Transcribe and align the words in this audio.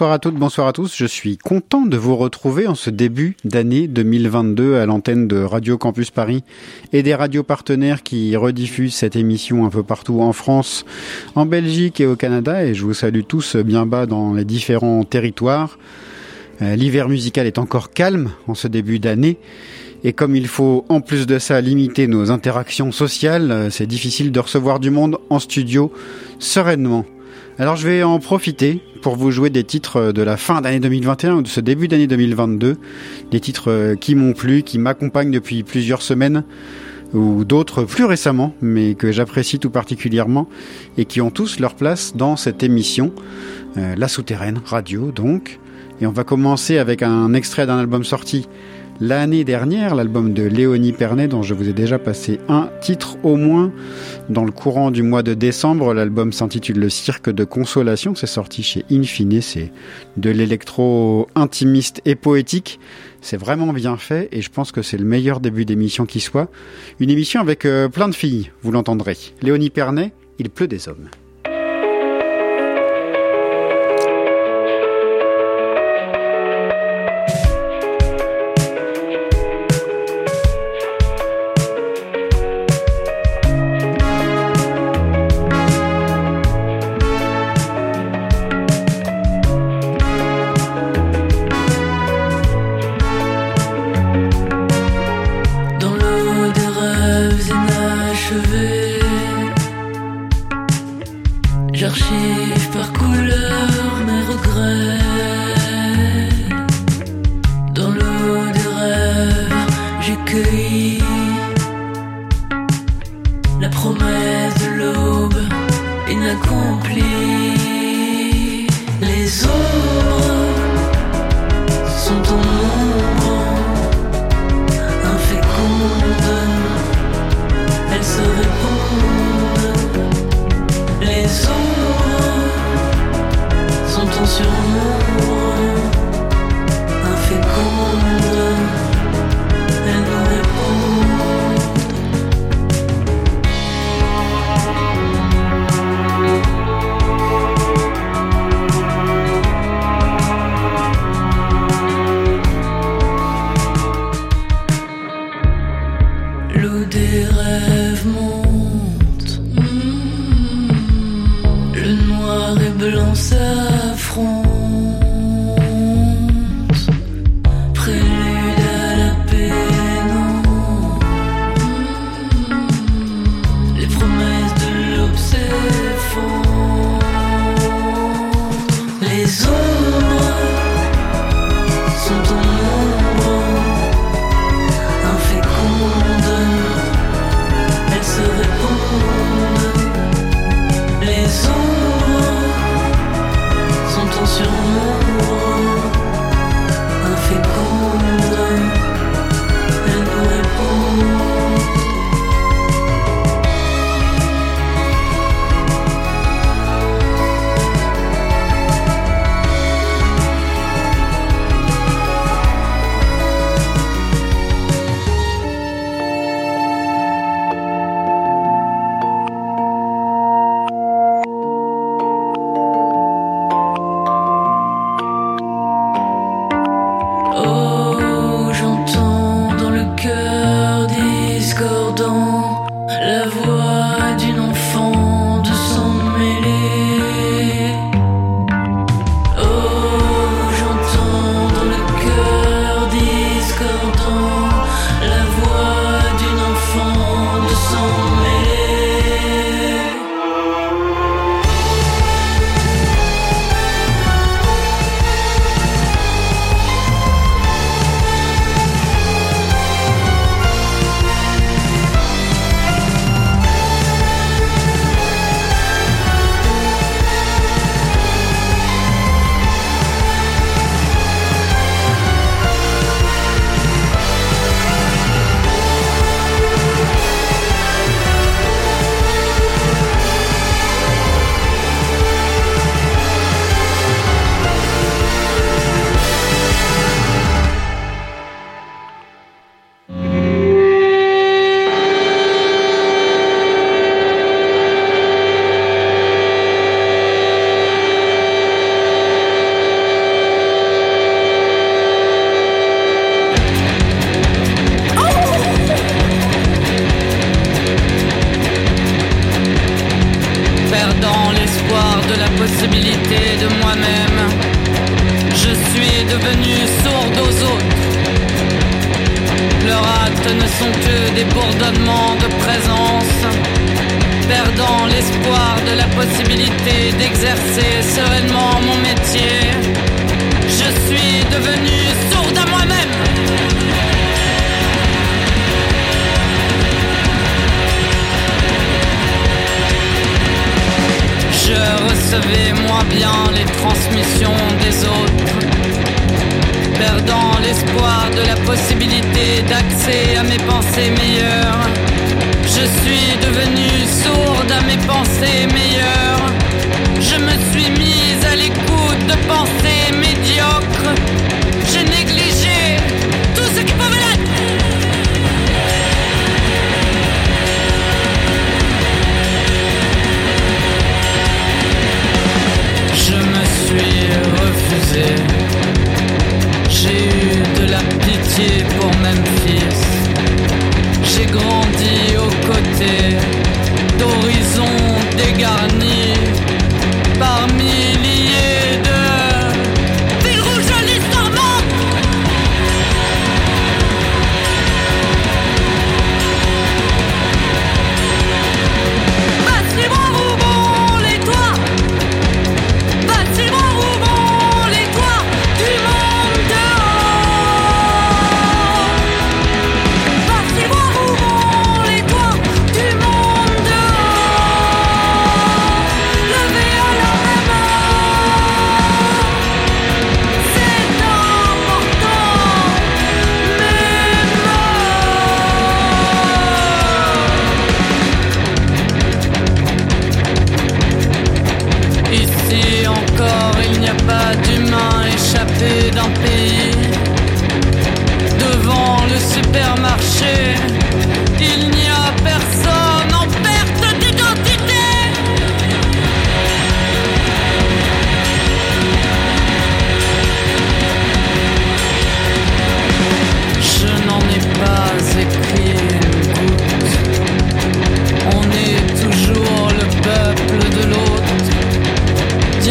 Bonsoir 0.00 0.14
à 0.14 0.18
toutes, 0.18 0.36
bonsoir 0.36 0.66
à 0.66 0.72
tous. 0.72 0.96
Je 0.96 1.04
suis 1.04 1.36
content 1.36 1.84
de 1.84 1.98
vous 1.98 2.16
retrouver 2.16 2.66
en 2.66 2.74
ce 2.74 2.88
début 2.88 3.36
d'année 3.44 3.86
2022 3.86 4.76
à 4.76 4.86
l'antenne 4.86 5.28
de 5.28 5.42
Radio 5.42 5.76
Campus 5.76 6.10
Paris 6.10 6.42
et 6.94 7.02
des 7.02 7.14
radios 7.14 7.42
partenaires 7.42 8.02
qui 8.02 8.34
rediffusent 8.34 8.94
cette 8.94 9.14
émission 9.14 9.66
un 9.66 9.68
peu 9.68 9.82
partout 9.82 10.22
en 10.22 10.32
France, 10.32 10.86
en 11.34 11.44
Belgique 11.44 12.00
et 12.00 12.06
au 12.06 12.16
Canada. 12.16 12.64
Et 12.64 12.72
je 12.72 12.82
vous 12.82 12.94
salue 12.94 13.24
tous 13.28 13.56
bien 13.56 13.84
bas 13.84 14.06
dans 14.06 14.32
les 14.32 14.46
différents 14.46 15.04
territoires. 15.04 15.78
Euh, 16.62 16.76
L'hiver 16.76 17.10
musical 17.10 17.46
est 17.46 17.58
encore 17.58 17.90
calme 17.90 18.30
en 18.46 18.54
ce 18.54 18.68
début 18.68 19.00
d'année. 19.00 19.36
Et 20.02 20.14
comme 20.14 20.34
il 20.34 20.48
faut 20.48 20.86
en 20.88 21.02
plus 21.02 21.26
de 21.26 21.38
ça 21.38 21.60
limiter 21.60 22.06
nos 22.06 22.30
interactions 22.30 22.90
sociales, 22.90 23.50
euh, 23.50 23.68
c'est 23.68 23.86
difficile 23.86 24.32
de 24.32 24.40
recevoir 24.40 24.80
du 24.80 24.88
monde 24.88 25.18
en 25.28 25.38
studio 25.38 25.92
sereinement. 26.38 27.04
Alors 27.60 27.76
je 27.76 27.86
vais 27.86 28.02
en 28.02 28.18
profiter 28.20 28.80
pour 29.02 29.16
vous 29.16 29.30
jouer 29.30 29.50
des 29.50 29.64
titres 29.64 30.12
de 30.12 30.22
la 30.22 30.38
fin 30.38 30.62
d'année 30.62 30.80
2021 30.80 31.34
ou 31.34 31.42
de 31.42 31.46
ce 31.46 31.60
début 31.60 31.88
d'année 31.88 32.06
2022, 32.06 32.78
des 33.30 33.40
titres 33.40 33.96
qui 34.00 34.14
m'ont 34.14 34.32
plu, 34.32 34.62
qui 34.62 34.78
m'accompagnent 34.78 35.30
depuis 35.30 35.62
plusieurs 35.62 36.00
semaines 36.00 36.42
ou 37.12 37.44
d'autres 37.44 37.84
plus 37.84 38.06
récemment, 38.06 38.54
mais 38.62 38.94
que 38.94 39.12
j'apprécie 39.12 39.58
tout 39.58 39.68
particulièrement 39.68 40.48
et 40.96 41.04
qui 41.04 41.20
ont 41.20 41.30
tous 41.30 41.60
leur 41.60 41.74
place 41.74 42.16
dans 42.16 42.36
cette 42.36 42.62
émission, 42.62 43.12
euh, 43.76 43.94
La 43.94 44.08
Souterraine 44.08 44.62
Radio 44.64 45.12
donc. 45.12 45.58
Et 46.00 46.06
on 46.06 46.12
va 46.12 46.24
commencer 46.24 46.78
avec 46.78 47.02
un 47.02 47.34
extrait 47.34 47.66
d'un 47.66 47.76
album 47.76 48.04
sorti 48.04 48.48
l'année 49.00 49.44
dernière, 49.44 49.94
l'album 49.94 50.32
de 50.32 50.42
Léonie 50.42 50.92
Pernet, 50.92 51.28
dont 51.28 51.42
je 51.42 51.54
vous 51.54 51.68
ai 51.68 51.72
déjà 51.72 51.98
passé 51.98 52.38
un 52.48 52.68
titre 52.80 53.16
au 53.22 53.36
moins 53.36 53.72
dans 54.28 54.44
le 54.44 54.52
courant 54.52 54.90
du 54.90 55.02
mois 55.02 55.22
de 55.22 55.34
décembre. 55.34 55.94
L'album 55.94 56.32
s'intitule 56.32 56.78
Le 56.78 56.88
Cirque 56.88 57.30
de 57.30 57.44
Consolation. 57.44 58.14
C'est 58.14 58.26
sorti 58.26 58.62
chez 58.62 58.84
Infine. 58.90 59.40
C'est 59.40 59.72
de 60.16 60.30
l'électro 60.30 61.28
intimiste 61.34 62.00
et 62.04 62.14
poétique. 62.14 62.78
C'est 63.20 63.36
vraiment 63.36 63.72
bien 63.72 63.96
fait 63.96 64.28
et 64.32 64.42
je 64.42 64.50
pense 64.50 64.72
que 64.72 64.82
c'est 64.82 64.98
le 64.98 65.04
meilleur 65.04 65.40
début 65.40 65.64
d'émission 65.64 66.06
qui 66.06 66.20
soit. 66.20 66.50
Une 67.00 67.10
émission 67.10 67.40
avec 67.40 67.64
euh, 67.64 67.88
plein 67.88 68.08
de 68.08 68.14
filles, 68.14 68.50
vous 68.62 68.72
l'entendrez. 68.72 69.16
Léonie 69.42 69.70
Pernet, 69.70 70.12
Il 70.38 70.48
pleut 70.48 70.68
des 70.68 70.88
hommes. 70.88 71.10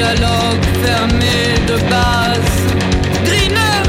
catalogue 0.09 0.65
fermé 0.83 1.55
de 1.67 1.77
base. 1.89 2.59
Greener 3.25 3.88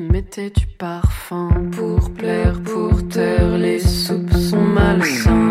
mettais 0.00 0.50
du 0.50 0.66
parfum 0.66 1.50
pour 1.72 2.12
plaire, 2.14 2.60
pour 2.62 3.06
taire 3.08 3.56
les 3.58 3.80
soupçons 3.80 4.62
malsains, 4.62 5.43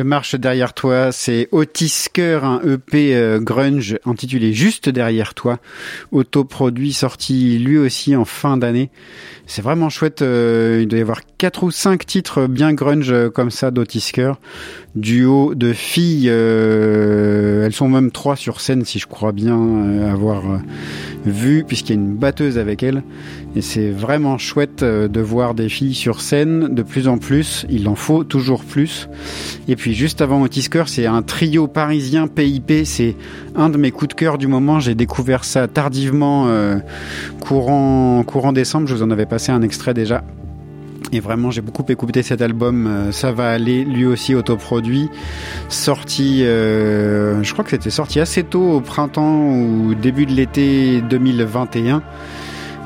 Je 0.00 0.04
marche 0.06 0.34
derrière 0.34 0.72
toi, 0.72 1.12
c'est 1.12 1.48
Otis 1.52 2.06
un 2.16 2.62
EP 2.64 3.14
euh, 3.14 3.38
grunge 3.38 3.98
intitulé 4.06 4.54
Juste 4.54 4.88
derrière 4.88 5.34
toi, 5.34 5.58
autoproduit, 6.10 6.94
sorti 6.94 7.58
lui 7.58 7.76
aussi 7.76 8.16
en 8.16 8.24
fin 8.24 8.56
d'année. 8.56 8.88
C'est 9.44 9.60
vraiment 9.60 9.90
chouette, 9.90 10.22
euh, 10.22 10.78
il 10.80 10.88
doit 10.88 11.00
y 11.00 11.02
avoir 11.02 11.20
quatre 11.36 11.64
ou 11.64 11.70
cinq 11.70 12.06
titres 12.06 12.46
bien 12.46 12.72
grunge 12.72 13.12
euh, 13.12 13.28
comme 13.28 13.50
ça 13.50 13.70
d'Otis. 13.70 14.10
Duo 14.96 15.54
de 15.54 15.72
filles, 15.72 16.28
euh, 16.30 17.64
elles 17.64 17.72
sont 17.72 17.88
même 17.88 18.10
trois 18.10 18.34
sur 18.34 18.60
scène 18.60 18.84
si 18.84 18.98
je 18.98 19.06
crois 19.06 19.30
bien 19.30 19.56
euh, 19.56 20.12
avoir 20.12 20.50
euh, 20.50 20.58
vu, 21.24 21.62
puisqu'il 21.64 21.94
y 21.94 21.98
a 21.98 22.00
une 22.02 22.16
batteuse 22.16 22.58
avec 22.58 22.82
elles. 22.82 23.04
Et 23.54 23.60
c'est 23.60 23.90
vraiment 23.90 24.36
chouette 24.36 24.82
euh, 24.82 25.06
de 25.06 25.20
voir 25.20 25.54
des 25.54 25.68
filles 25.68 25.94
sur 25.94 26.20
scène 26.20 26.74
de 26.74 26.82
plus 26.82 27.06
en 27.06 27.18
plus, 27.18 27.66
il 27.70 27.86
en 27.88 27.94
faut 27.94 28.24
toujours 28.24 28.64
plus. 28.64 29.08
Et 29.68 29.76
puis 29.76 29.94
juste 29.94 30.22
avant 30.22 30.42
Otis 30.42 30.68
c'est 30.86 31.06
un 31.06 31.22
trio 31.22 31.68
parisien 31.68 32.26
PIP, 32.26 32.84
c'est 32.84 33.14
un 33.54 33.68
de 33.68 33.76
mes 33.76 33.92
coups 33.92 34.08
de 34.08 34.14
cœur 34.14 34.38
du 34.38 34.48
moment. 34.48 34.80
J'ai 34.80 34.96
découvert 34.96 35.44
ça 35.44 35.68
tardivement, 35.68 36.48
courant, 37.40 38.24
courant 38.24 38.52
décembre, 38.52 38.88
je 38.88 38.94
vous 38.96 39.02
en 39.04 39.10
avais 39.10 39.26
passé 39.26 39.52
un 39.52 39.62
extrait 39.62 39.94
déjà. 39.94 40.24
Et 41.12 41.20
vraiment, 41.20 41.50
j'ai 41.50 41.60
beaucoup 41.60 41.84
écouté 41.88 42.22
cet 42.22 42.40
album. 42.40 42.86
euh, 42.86 43.12
Ça 43.12 43.32
va 43.32 43.50
aller, 43.50 43.84
lui 43.84 44.06
aussi 44.06 44.34
autoproduit, 44.34 45.08
sorti. 45.68 46.44
euh, 46.44 47.42
je 47.42 47.52
crois 47.52 47.64
que 47.64 47.70
c'était 47.70 47.90
sorti 47.90 48.20
assez 48.20 48.44
tôt 48.44 48.70
au 48.72 48.80
printemps 48.80 49.50
ou 49.50 49.94
début 49.94 50.26
de 50.26 50.32
l'été 50.32 51.00
2021. 51.02 52.02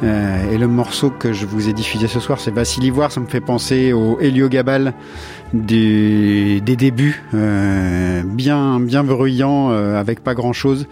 Euh, 0.02 0.52
et 0.52 0.58
le 0.58 0.66
morceau 0.66 1.10
que 1.10 1.32
je 1.32 1.46
vous 1.46 1.68
ai 1.68 1.72
diffusé 1.72 2.08
ce 2.08 2.18
soir, 2.18 2.40
c'est 2.40 2.50
Vassili 2.50 2.90
Voir. 2.90 3.12
Ça 3.12 3.20
me 3.20 3.26
fait 3.26 3.40
penser 3.40 3.92
au 3.92 4.18
Héliogabal 4.20 4.92
des, 5.52 6.60
des 6.60 6.76
débuts, 6.76 7.22
euh, 7.32 8.22
bien 8.24 8.80
bien 8.80 9.04
bruyant, 9.04 9.70
euh, 9.70 9.98
avec 10.00 10.20
pas 10.20 10.34
grand 10.34 10.52
chose 10.52 10.86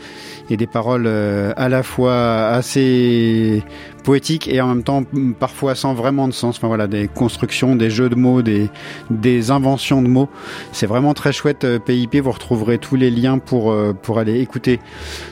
et 0.51 0.57
des 0.57 0.67
paroles 0.67 1.05
euh, 1.07 1.53
à 1.57 1.69
la 1.69 1.83
fois 1.83 2.47
assez 2.49 3.63
poétiques 4.03 4.49
et 4.49 4.61
en 4.61 4.69
même 4.69 4.83
temps 4.83 5.03
mm, 5.13 5.33
parfois 5.33 5.75
sans 5.75 5.95
vraiment 5.95 6.29
de 6.29 6.33
sens. 6.33 6.57
Enfin 6.57 6.69
voilà, 6.69 6.87
des 6.87 7.09
constructions, 7.09 7.77
des 7.77 7.91
jeux 7.91 8.09
de 8.09 8.15
mots, 8.15 8.43
des 8.43 8.69
des 9.11 9.51
inventions 9.51 10.03
de 10.03 10.09
mots. 10.09 10.29
C'est 10.73 10.87
vraiment 10.87 11.15
très 11.15 11.33
chouette. 11.33 11.65
euh, 11.65 11.79
PIP, 11.79 12.17
vous 12.17 12.33
retrouverez 12.33 12.79
tous 12.79 12.97
les 12.97 13.11
liens 13.11 13.39
pour 13.39 13.73
euh, 13.73 13.93
pour 13.93 14.19
aller 14.19 14.41
écouter 14.41 14.81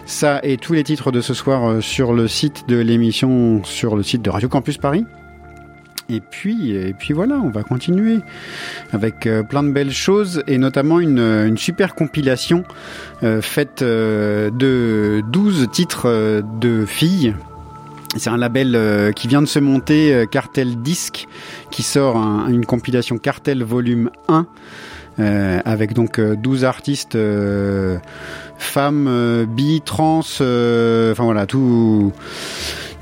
ça 0.07 0.41
et 0.43 0.57
tous 0.57 0.73
les 0.73 0.85
titres 0.85 1.13
de 1.13 1.21
ce 1.21 1.35
soir 1.35 1.69
euh, 1.69 1.81
sur 1.81 2.13
le 2.13 2.29
site 2.29 2.69
de 2.69 2.77
l'émission, 2.77 3.63
sur 3.65 3.97
le 3.97 4.03
site 4.03 4.23
de 4.23 4.31
Radio 4.31 4.49
Campus 4.49 4.79
Paris. 4.79 5.05
Et 6.13 6.21
puis, 6.21 6.73
et 6.73 6.93
puis 6.93 7.15
voilà, 7.15 7.37
on 7.37 7.51
va 7.51 7.63
continuer 7.63 8.19
avec 8.93 9.27
euh, 9.27 9.43
plein 9.45 9.63
de 9.63 9.71
belles 9.71 9.93
choses 9.93 10.43
et 10.49 10.59
notamment 10.59 10.99
une, 10.99 11.57
super 11.57 11.95
compilation 11.95 12.65
euh, 13.23 13.41
faite 13.41 13.83
euh, 13.83 14.51
de 14.51 15.23
12 15.31 15.69
titres 15.71 16.07
euh, 16.09 16.43
de 16.61 16.85
filles. 16.85 17.35
C'est 18.17 18.31
un 18.31 18.37
label 18.39 18.73
euh, 18.75 19.13
qui 19.13 19.29
vient 19.29 19.41
de 19.41 19.47
se 19.47 19.61
monter, 19.61 20.13
euh, 20.13 20.27
Cartel 20.27 20.83
Disc, 20.83 21.27
qui 21.71 21.85
sort 21.85 22.17
un- 22.17 22.49
une 22.49 22.67
compilation 22.67 23.19
Cartel 23.19 23.63
Volume 23.63 24.11
1, 24.29 24.47
euh, 25.21 25.61
avec 25.65 25.93
donc 25.93 26.19
euh, 26.19 26.35
12 26.35 26.65
artistes 26.65 27.15
euh, 27.15 27.99
femmes, 28.59 29.07
euh, 29.09 29.47
bi, 29.47 29.81
trans, 29.85 30.23
euh, 30.41 31.13
enfin 31.13 31.23
voilà, 31.25 31.47
tout... 31.47 32.13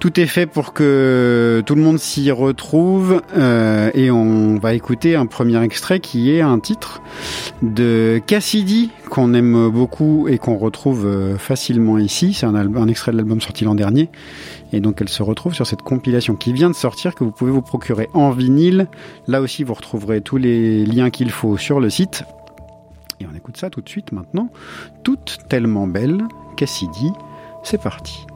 Tout 0.01 0.21
est 0.21 0.27
fait 0.27 0.47
pour 0.47 0.75
que 0.75 1.61
tout 1.67 1.75
le 1.75 1.83
monde 1.83 1.99
s'y 1.99 2.31
retrouve 2.31 3.21
euh, 3.37 3.91
et 3.95 4.13
on 4.13 4.57
va 4.57 4.75
écouter 4.75 5.17
un 5.17 5.27
premier 5.27 5.61
extrait 5.61 5.99
qui 5.99 6.31
est 6.31 6.41
un 6.41 6.61
titre 6.61 7.03
de 7.63 8.21
Cassidy 8.25 8.91
qu'on 9.11 9.35
aime 9.35 9.69
beaucoup 9.71 10.29
et 10.29 10.39
qu'on 10.39 10.57
retrouve 10.57 11.05
euh, 11.05 11.37
facilement 11.37 11.99
ici. 11.99 12.33
C'est 12.33 12.47
un, 12.47 12.55
un 12.55 12.87
extrait 12.87 13.11
de 13.11 13.17
l'album 13.17 13.41
sorti 13.41 13.65
l'an 13.65 13.75
dernier 13.75 14.09
et 14.73 14.79
donc 14.79 15.01
elle 15.01 15.09
se 15.09 15.25
retrouve 15.25 15.53
sur 15.53 15.67
cette 15.67 15.83
compilation 15.83 16.37
qui 16.37 16.53
vient 16.53 16.71
de 16.71 16.77
sortir 16.77 17.17
que 17.17 17.25
vous 17.25 17.33
pouvez 17.33 17.51
vous 17.51 17.63
procurer 17.63 18.09
en 18.15 18.31
vinyle. 18.31 18.87
Là 19.27 19.41
aussi 19.41 19.65
vous 19.65 19.75
retrouverez 19.75 20.21
tous 20.21 20.37
les 20.37 20.87
liens 20.87 21.11
qu'il 21.11 21.31
faut 21.33 21.57
sur 21.57 21.81
le 21.81 21.91
site. 21.91 22.23
Et 23.21 23.27
on 23.27 23.37
écoute 23.37 23.57
ça 23.57 23.69
tout 23.69 23.81
de 23.81 23.89
suite 23.89 24.13
maintenant. 24.13 24.49
Toute 25.03 25.39
tellement 25.49 25.89
belle, 25.89 26.23
Cassidy, 26.57 27.11
c'est 27.65 27.83
parti. 27.83 28.27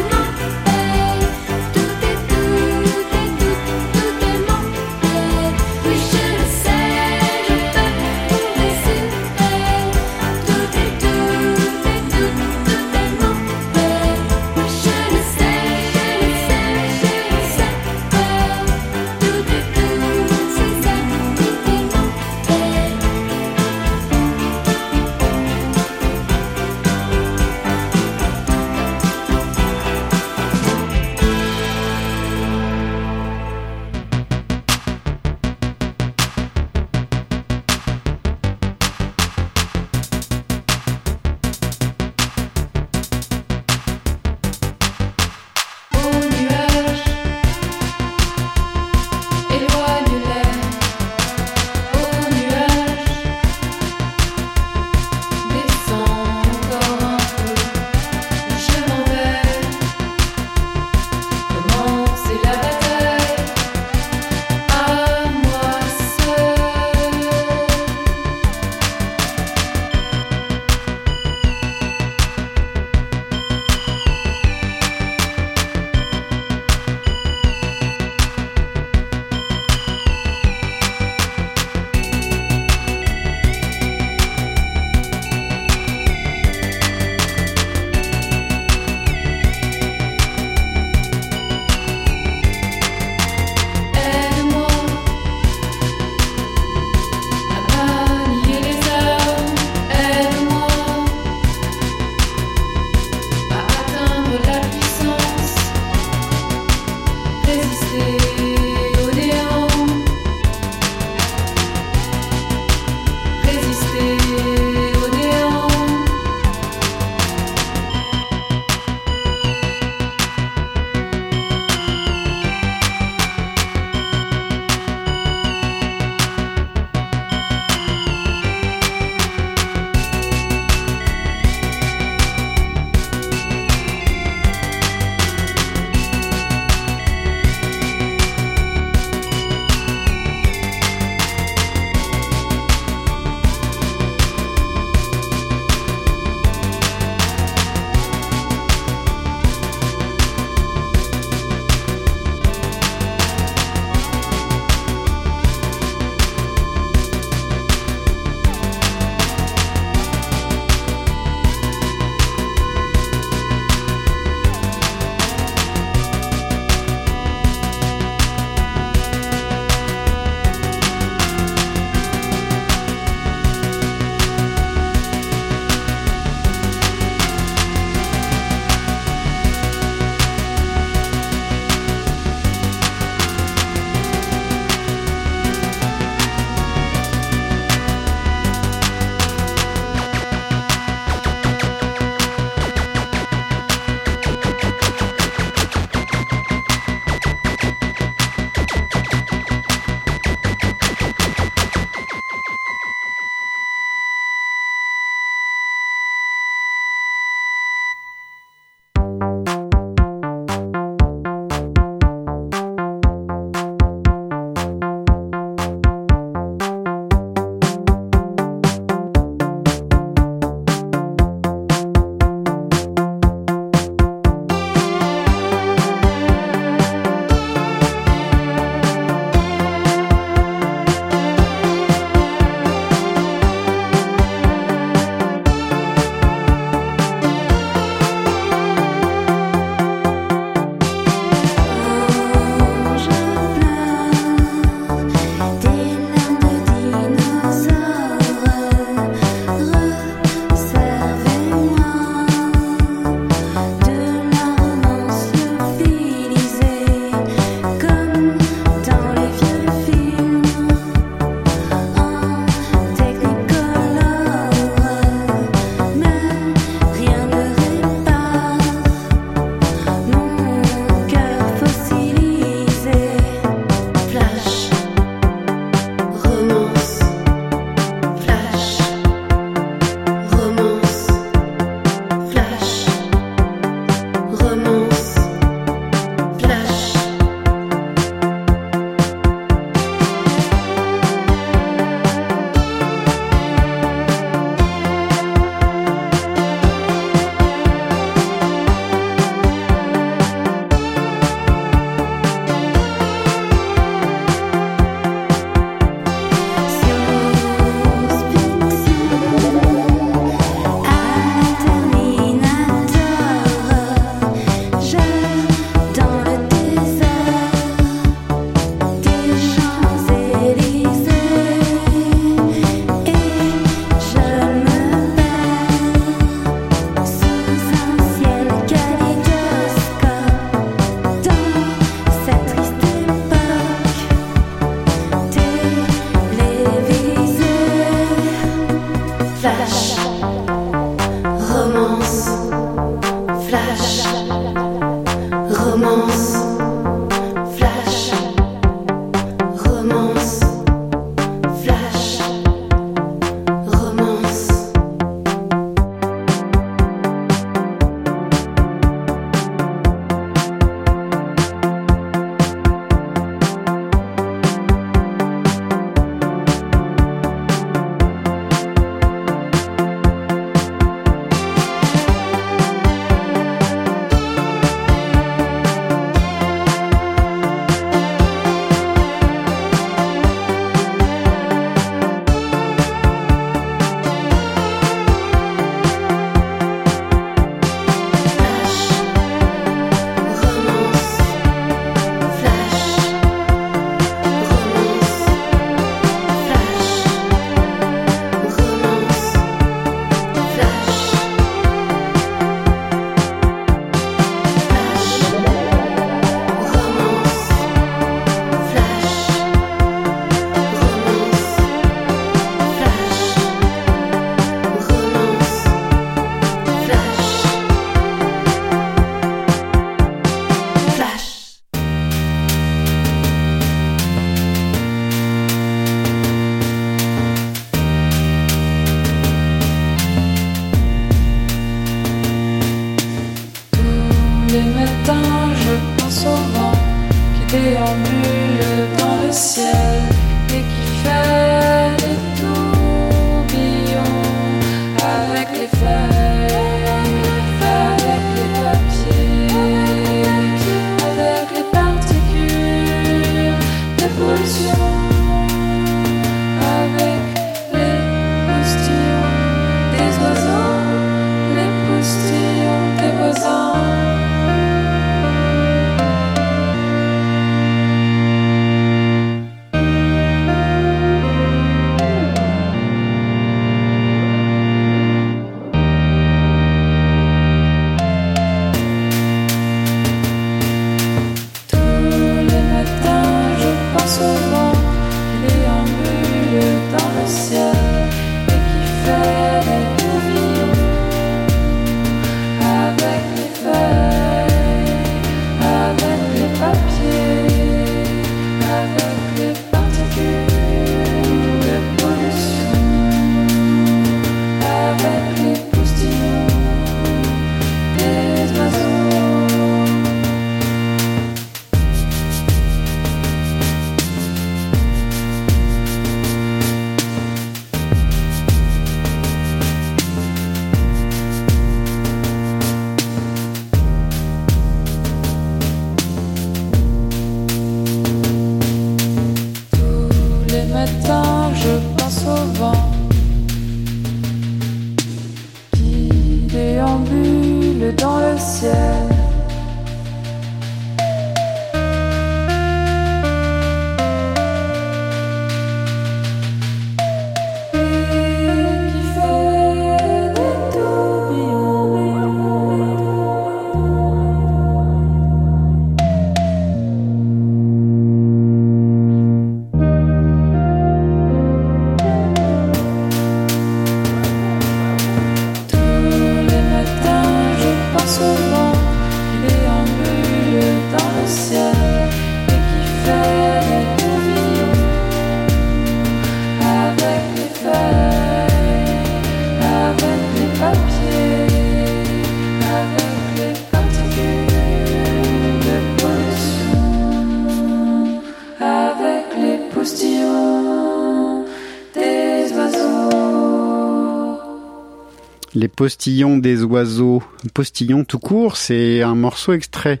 Les 595.76 595.84
postillons 595.84 596.38
des 596.38 596.64
oiseaux. 596.64 597.22
Postillons 597.52 598.04
tout 598.04 598.18
court, 598.18 598.56
c'est 598.56 599.02
un 599.02 599.14
morceau 599.14 599.52
extrait 599.52 600.00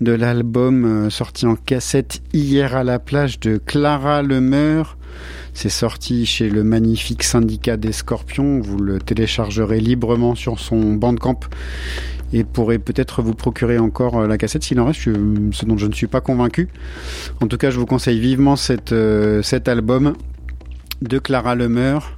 de 0.00 0.12
l'album 0.12 0.84
euh, 0.84 1.10
sorti 1.10 1.46
en 1.46 1.56
cassette 1.56 2.22
hier 2.32 2.76
à 2.76 2.84
la 2.84 3.00
plage 3.00 3.40
de 3.40 3.56
Clara 3.56 4.22
Lemeur. 4.22 4.96
C'est 5.52 5.68
sorti 5.68 6.26
chez 6.26 6.48
le 6.48 6.62
magnifique 6.62 7.24
syndicat 7.24 7.76
des 7.76 7.90
Scorpions. 7.90 8.60
Vous 8.60 8.78
le 8.78 9.00
téléchargerez 9.00 9.80
librement 9.80 10.36
sur 10.36 10.60
son 10.60 10.94
bandcamp 10.94 11.40
et 12.32 12.44
pourrez 12.44 12.78
peut-être 12.78 13.20
vous 13.20 13.34
procurer 13.34 13.80
encore 13.80 14.16
euh, 14.16 14.28
la 14.28 14.38
cassette 14.38 14.62
s'il 14.62 14.78
en 14.78 14.84
reste, 14.84 15.00
ce 15.02 15.64
dont 15.64 15.76
je 15.76 15.88
ne 15.88 15.92
suis 15.92 16.06
pas 16.06 16.20
convaincu. 16.20 16.68
En 17.40 17.48
tout 17.48 17.56
cas, 17.56 17.70
je 17.70 17.80
vous 17.80 17.86
conseille 17.86 18.20
vivement 18.20 18.54
euh, 18.92 19.42
cet 19.42 19.66
album 19.66 20.14
de 21.02 21.18
Clara 21.18 21.56
Lemeur. 21.56 22.16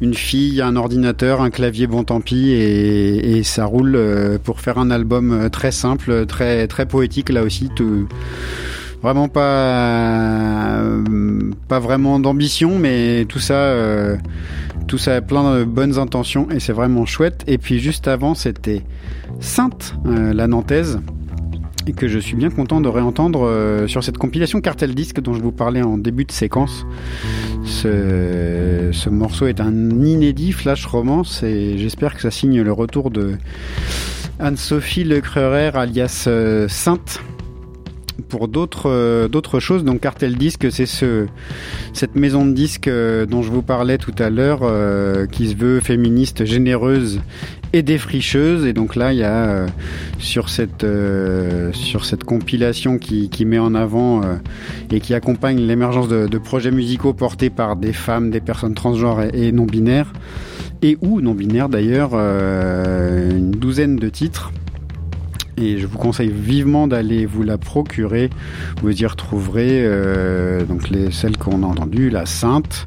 Une 0.00 0.14
fille, 0.14 0.60
un 0.60 0.76
ordinateur, 0.76 1.40
un 1.40 1.50
clavier, 1.50 1.86
bon 1.86 2.04
tant 2.04 2.20
pis, 2.20 2.50
et, 2.50 3.42
ça 3.42 3.64
roule 3.64 3.94
euh, 3.96 4.38
pour 4.42 4.60
faire 4.60 4.78
un 4.78 4.90
album 4.90 5.32
euh, 5.32 5.48
très 5.48 5.72
simple, 5.72 6.26
très 6.26 6.66
poétique 6.86 7.30
là 7.30 7.42
aussi. 7.42 7.68
vraiment 9.02 9.28
pas 9.28 10.80
euh, 10.80 11.50
pas 11.68 11.78
vraiment 11.78 12.20
d'ambition, 12.20 12.78
mais 12.78 13.24
tout 13.28 13.38
ça 13.38 13.74
Tout 14.86 14.98
ça 14.98 15.20
plein 15.20 15.58
de 15.58 15.64
bonnes 15.64 15.98
intentions 15.98 16.48
et 16.50 16.60
c'est 16.60 16.72
vraiment 16.72 17.06
chouette. 17.06 17.44
Et 17.46 17.58
puis 17.58 17.78
juste 17.78 18.08
avant, 18.08 18.34
c'était 18.34 18.82
Sainte, 19.40 19.94
la 20.04 20.46
Nantaise, 20.46 21.00
que 21.92 22.08
je 22.08 22.18
suis 22.18 22.36
bien 22.36 22.50
content 22.50 22.80
de 22.80 22.88
réentendre 22.88 23.44
euh, 23.44 23.86
sur 23.86 24.02
cette 24.04 24.18
compilation 24.18 24.60
Cartel 24.60 24.94
Disque 24.94 25.20
dont 25.20 25.34
je 25.34 25.40
vous 25.40 25.52
parlais 25.52 25.82
en 25.82 25.98
début 25.98 26.24
de 26.24 26.32
séquence. 26.32 26.86
Ce, 27.64 28.90
ce 28.92 29.10
morceau 29.10 29.46
est 29.46 29.60
un 29.60 29.90
inédit 29.90 30.52
flash 30.52 30.86
romance 30.86 31.42
et 31.42 31.78
j'espère 31.78 32.14
que 32.14 32.22
ça 32.22 32.30
signe 32.30 32.62
le 32.62 32.72
retour 32.72 33.10
de 33.10 33.32
Anne-Sophie 34.38 35.04
Lecreurer 35.04 35.70
alias 35.74 36.24
euh, 36.26 36.68
Sainte 36.68 37.20
pour 38.28 38.48
d'autres 38.48 38.90
euh, 38.90 39.28
d'autres 39.28 39.60
choses. 39.60 39.84
Donc 39.84 40.00
Cartel 40.00 40.36
Disque, 40.36 40.70
c'est 40.70 40.86
ce 40.86 41.26
cette 41.92 42.16
maison 42.16 42.44
de 42.44 42.52
disques 42.52 42.90
dont 43.28 43.42
je 43.42 43.50
vous 43.50 43.62
parlais 43.62 43.98
tout 43.98 44.14
à 44.18 44.30
l'heure, 44.30 44.60
qui 45.30 45.48
se 45.48 45.56
veut 45.56 45.80
féministe, 45.80 46.44
généreuse 46.44 47.20
et 47.72 47.82
défricheuse. 47.82 48.66
Et 48.66 48.72
donc 48.72 48.96
là, 48.96 49.12
il 49.12 49.18
y 49.18 49.24
a 49.24 49.46
euh, 49.46 49.66
sur 50.18 50.48
cette 50.48 50.84
euh, 50.84 51.72
sur 51.72 52.04
cette 52.04 52.24
compilation 52.24 52.98
qui, 52.98 53.28
qui 53.28 53.44
met 53.44 53.58
en 53.58 53.74
avant 53.74 54.22
euh, 54.22 54.36
et 54.90 55.00
qui 55.00 55.14
accompagne 55.14 55.58
l'émergence 55.58 56.08
de, 56.08 56.38
projets 56.38 56.70
musicaux 56.70 57.12
portés 57.12 57.50
par 57.50 57.76
des 57.76 57.92
femmes, 57.92 58.30
des 58.30 58.40
personnes 58.40 58.74
transgenres 58.74 59.22
et, 59.22 59.48
et 59.48 59.52
non 59.52 59.64
binaires 59.64 60.12
et 60.82 60.96
ou 61.00 61.20
non 61.20 61.34
binaires 61.34 61.68
d'ailleurs, 61.68 62.14
une 62.14 63.50
douzaine 63.50 63.96
de 63.96 64.08
titres 64.08 64.52
et 65.60 65.78
je 65.78 65.86
vous 65.86 65.98
conseille 65.98 66.30
vivement 66.30 66.86
d'aller 66.86 67.26
vous 67.26 67.42
la 67.42 67.58
procurer. 67.58 68.30
Vous 68.82 69.02
y 69.02 69.06
retrouverez 69.06 69.82
euh, 69.84 70.64
donc 70.64 70.90
les 70.90 71.10
celles 71.10 71.36
qu'on 71.36 71.62
a 71.62 71.66
entendues, 71.66 72.10
la 72.10 72.26
Sainte. 72.26 72.86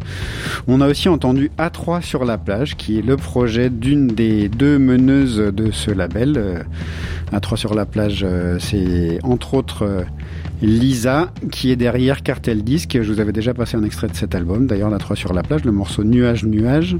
On 0.68 0.82
a 0.82 0.88
aussi 0.88 1.10
entendu 1.10 1.52
A3 1.58 2.02
sur 2.02 2.26
la 2.26 2.38
plage, 2.38 2.76
qui 2.76 3.00
est 3.00 3.06
le 3.06 3.18
projet 3.18 3.70
d'une 3.70 4.08
des 4.08 4.50
deux 4.50 4.78
meneuses 4.80 5.38
de 5.38 5.72
ce 5.72 5.92
label. 5.92 6.34
Euh, 6.38 6.64
A3 7.32 7.56
sur 7.56 7.74
la 7.74 7.86
plage, 7.86 8.26
euh, 8.28 8.58
c'est 8.60 9.20
entre 9.24 9.54
autres 9.54 9.84
euh, 9.84 10.04
Lisa 10.62 11.32
qui 11.52 11.72
est 11.72 11.78
derrière 11.78 12.24
Cartel 12.24 12.64
Disque. 12.64 13.00
Je 13.02 13.12
vous 13.12 13.22
avais 13.22 13.32
déjà 13.32 13.54
passé 13.54 13.78
un 13.78 13.84
extrait 13.84 14.08
de 14.08 14.16
cet 14.16 14.36
album, 14.36 14.68
d'ailleurs 14.68 14.90
l'A3 14.90 15.16
sur 15.16 15.34
la 15.34 15.42
plage, 15.42 15.64
le 15.64 15.72
morceau 15.72 16.04
Nuage 16.04 16.46
Nuage. 16.46 16.98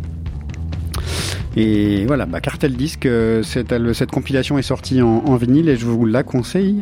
Et 1.58 2.06
voilà, 2.06 2.26
bah, 2.26 2.40
Cartel 2.40 2.74
Disque, 2.74 3.06
euh, 3.06 3.44
cette, 3.44 3.74
cette 3.94 4.12
compilation 4.12 4.58
est 4.58 4.64
sortie 4.64 5.02
en, 5.02 5.36
vinyle 5.36 5.68
et 5.70 5.76
je 5.76 5.86
vous 5.86 6.06
la 6.06 6.24
conseille 6.24 6.82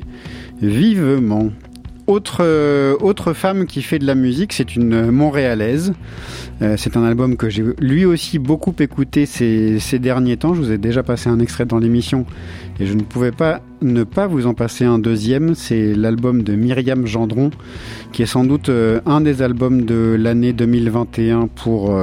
vivement. 0.61 1.49
Autre, 2.05 2.37
euh, 2.41 2.95
autre 3.01 3.33
femme 3.33 3.67
qui 3.67 3.83
fait 3.83 3.99
de 3.99 4.05
la 4.05 4.15
musique, 4.15 4.53
c'est 4.53 4.75
une 4.75 5.11
Montréalaise. 5.11 5.93
Euh, 6.61 6.75
c'est 6.75 6.97
un 6.97 7.03
album 7.03 7.37
que 7.37 7.49
j'ai 7.49 7.63
lui 7.79 8.03
aussi 8.03 8.39
beaucoup 8.39 8.73
écouté 8.79 9.27
ces, 9.27 9.79
ces 9.79 9.99
derniers 9.99 10.37
temps. 10.37 10.55
Je 10.55 10.61
vous 10.61 10.71
ai 10.71 10.79
déjà 10.79 11.03
passé 11.03 11.29
un 11.29 11.39
extrait 11.39 11.65
dans 11.65 11.77
l'émission 11.77 12.25
et 12.79 12.87
je 12.87 12.93
ne 12.93 13.01
pouvais 13.01 13.31
pas 13.31 13.61
ne 13.81 14.03
pas 14.03 14.25
vous 14.25 14.47
en 14.47 14.55
passer 14.55 14.85
un 14.85 14.97
deuxième. 14.97 15.53
C'est 15.53 15.93
l'album 15.93 16.41
de 16.41 16.55
Myriam 16.55 17.05
Gendron, 17.05 17.51
qui 18.11 18.23
est 18.23 18.27
sans 18.27 18.43
doute 18.43 18.71
un 19.05 19.21
des 19.21 19.41
albums 19.43 19.85
de 19.85 20.17
l'année 20.19 20.51
2021 20.51 21.47
pour 21.47 21.95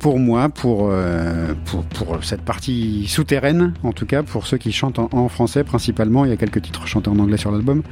pour 0.00 0.18
moi, 0.18 0.48
pour, 0.48 0.88
euh, 0.90 1.54
pour, 1.66 1.84
pour 1.84 2.24
cette 2.24 2.40
partie 2.40 3.06
souterraine, 3.06 3.74
en 3.84 3.92
tout 3.92 4.06
cas, 4.06 4.22
pour 4.22 4.46
ceux 4.46 4.56
qui 4.56 4.72
chantent 4.72 4.98
en, 4.98 5.28
français 5.28 5.62
principalement. 5.62 6.24
Il 6.24 6.30
y 6.30 6.32
a 6.32 6.36
quelques 6.36 6.62
titres 6.62 6.86
chantés 6.86 7.10
en 7.10 7.18
anglais 7.18 7.36
sur 7.36 7.52
l'album. 7.52 7.82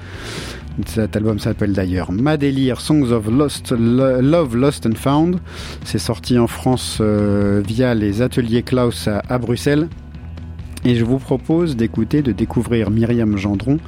Cet 0.87 1.17
album 1.17 1.39
s'appelle 1.39 1.73
d'ailleurs 1.73 2.11
Ma 2.11 2.37
Délire 2.37 2.81
Songs 2.81 3.11
of 3.13 3.29
Lost, 3.29 3.73
Lo- 3.73 4.21
Love 4.23 4.57
Lost 4.57 4.87
and 4.87 4.95
Found. 4.97 5.39
C'est 5.85 5.99
sorti 5.99 6.39
en 6.39 6.47
France 6.47 6.99
euh, 7.01 7.63
via 7.67 7.95
les 7.95 8.23
ateliers 8.23 8.63
Klaus 8.63 9.07
à, 9.07 9.23
à 9.29 9.39
Bruxelles. 9.39 9.89
Et 10.85 10.95
je 10.95 11.05
vous 11.05 11.19
propose 11.19 11.77
d'écouter, 11.77 12.23
de 12.23 12.33
découvrir 12.33 12.91
Myriam 12.91 13.37
Gendron 13.37 13.79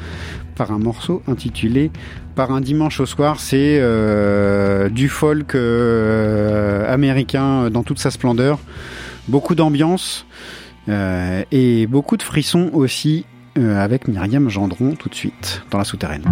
par 0.56 0.72
un 0.72 0.78
morceau 0.78 1.22
intitulé 1.26 1.90
Un 2.48 2.62
dimanche 2.62 3.00
au 3.00 3.06
soir. 3.06 3.38
C'est 3.38 3.78
euh, 3.80 4.88
du 4.88 5.08
folk 5.08 5.54
euh, 5.54 6.90
américain 6.92 7.68
dans 7.70 7.82
toute 7.82 7.98
sa 7.98 8.10
splendeur. 8.10 8.58
Beaucoup 9.28 9.54
d'ambiance 9.54 10.26
euh, 10.88 11.42
et 11.52 11.86
beaucoup 11.86 12.16
de 12.16 12.22
frissons 12.22 12.70
aussi 12.72 13.26
euh, 13.58 13.78
avec 13.78 14.08
Myriam 14.08 14.48
Gendron 14.48 14.94
tout 14.94 15.08
de 15.08 15.14
suite 15.14 15.62
dans 15.70 15.78
la 15.78 15.84
souterraine. 15.84 16.22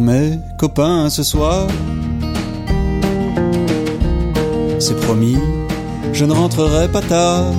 Mes 0.00 0.38
copains 0.58 1.08
ce 1.10 1.22
soir. 1.22 1.66
C'est 4.78 4.96
promis, 5.00 5.38
je 6.12 6.24
ne 6.24 6.32
rentrerai 6.32 6.88
pas 6.88 7.02
tard. 7.02 7.52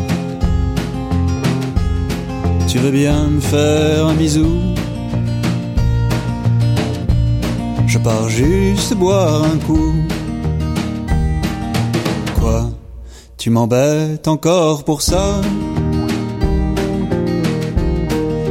Tu 2.67 2.77
veux 2.77 2.91
bien 2.91 3.27
me 3.27 3.39
faire 3.39 4.07
un 4.07 4.13
bisou? 4.13 4.47
Je 7.87 7.97
pars 7.97 8.29
juste 8.29 8.93
boire 8.95 9.43
un 9.43 9.57
coup. 9.65 9.93
Quoi? 12.39 12.69
Tu 13.37 13.49
m'embêtes 13.49 14.27
encore 14.27 14.83
pour 14.83 15.01
ça? 15.01 15.41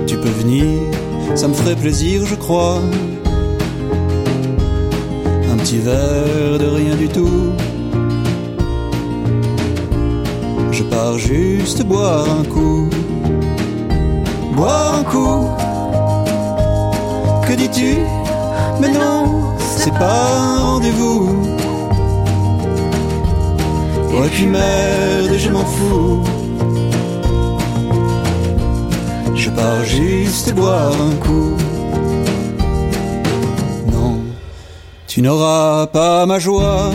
Tu 0.06 0.16
peux 0.16 0.34
venir, 0.42 0.66
ça 1.34 1.46
me 1.48 1.54
ferait 1.54 1.76
plaisir, 1.76 2.24
je 2.26 2.34
crois. 2.34 2.80
Petit 5.66 5.78
verre 5.78 6.58
de 6.60 6.66
rien 6.76 6.94
du 6.94 7.08
tout. 7.08 7.52
Je 10.70 10.84
pars 10.84 11.18
juste 11.18 11.84
boire 11.84 12.24
un 12.38 12.44
coup. 12.44 12.88
Boire 14.54 14.94
un 15.00 15.02
coup. 15.02 15.48
Que 17.48 17.54
dis-tu? 17.54 17.96
Mais 18.80 18.92
non, 18.92 19.56
c'est 19.58 19.90
pas 19.90 20.28
un 20.38 20.58
rendez-vous. 20.60 21.36
Ouais, 24.12 24.28
puis 24.30 24.46
merde, 24.46 25.34
je 25.36 25.50
m'en 25.50 25.64
fous. 25.64 26.22
Je 29.34 29.50
pars 29.50 29.84
juste 29.84 30.54
boire 30.54 30.92
un 30.92 31.16
coup. 31.16 31.65
Tu 35.16 35.22
n'auras 35.22 35.86
pas 35.86 36.26
ma 36.26 36.38
joie. 36.38 36.90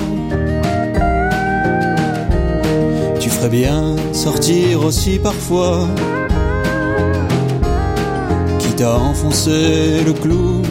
Tu 3.19 3.31
ferais 3.31 3.49
bien 3.49 3.95
sortir 4.13 4.85
aussi 4.85 5.17
parfois. 5.17 5.87
Quitte 8.59 8.81
à 8.81 8.95
enfoncer 8.95 10.03
le 10.05 10.13
clou? 10.13 10.61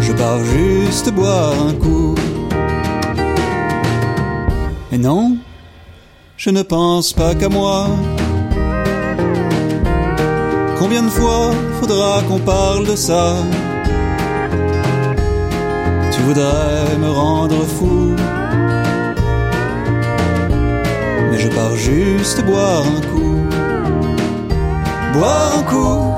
Je 0.00 0.12
pars 0.12 0.44
juste 0.44 1.12
boire 1.12 1.54
un 1.68 1.74
coup. 1.74 2.16
Mais 4.90 4.98
non, 4.98 5.36
je 6.36 6.50
ne 6.50 6.62
pense 6.62 7.12
pas 7.12 7.36
qu'à 7.36 7.48
moi. 7.48 7.86
Combien 10.80 11.04
de 11.04 11.10
fois 11.10 11.52
faudra 11.78 12.22
qu'on 12.26 12.40
parle 12.40 12.88
de 12.88 12.96
ça? 12.96 13.36
Tu 16.22 16.28
voudrais 16.28 16.96
me 17.00 17.10
rendre 17.10 17.64
fou. 17.64 18.14
Mais 21.28 21.38
je 21.40 21.48
pars 21.48 21.74
juste 21.74 22.44
boire 22.44 22.84
un 22.96 23.00
coup. 23.10 23.38
Boire 25.14 25.58
un 25.58 25.62
coup. 25.64 26.14